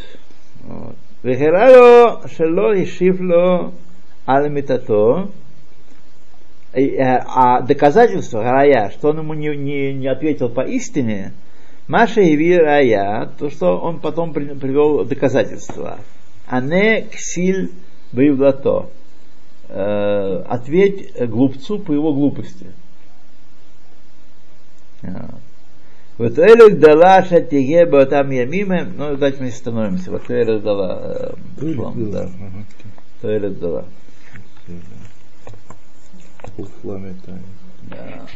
Вехерало 1.24 2.28
шело 2.28 2.76
и 2.76 2.86
шифло 2.86 3.72
аль 4.28 4.52
митато 4.52 5.30
Э, 5.30 5.49
а 6.74 7.62
доказательство 7.62 8.44
Рая, 8.44 8.92
что 8.92 9.10
он 9.10 9.20
ему 9.20 9.34
не, 9.34 9.56
не, 9.56 9.94
не 9.94 10.08
ответил 10.08 10.50
по 10.50 10.62
истине, 10.62 11.34
Маша 11.88 12.22
и 12.22 12.56
Рая, 12.56 13.32
то, 13.40 13.50
что 13.50 13.78
он 13.78 14.00
потом 14.00 14.34
привел 14.34 15.04
доказательства. 15.06 16.00
А 16.48 16.62
не 16.62 17.02
ксиль 17.02 17.72
боевлато. 18.12 18.90
Э, 19.70 20.44
ответь 20.48 21.14
глупцу 21.28 21.80
по 21.80 21.92
его 21.92 22.14
глупости. 22.14 22.68
Вот 26.18 26.38
Элек 26.38 26.80
дала 26.80 27.24
шатиге 27.24 27.86
там 28.06 28.30
ямиме, 28.32 28.84
ну 28.84 29.16
давайте 29.16 29.42
мы 29.42 29.52
становимся. 29.52 30.12
Вот 30.12 30.30
Элек 30.30 30.62
дала. 30.62 31.34
Элек 33.24 33.60
дала. 33.60 33.86
full 34.70 34.99
Пламя 36.82 37.14
тает. 37.26 37.46
Да. 37.84 38.28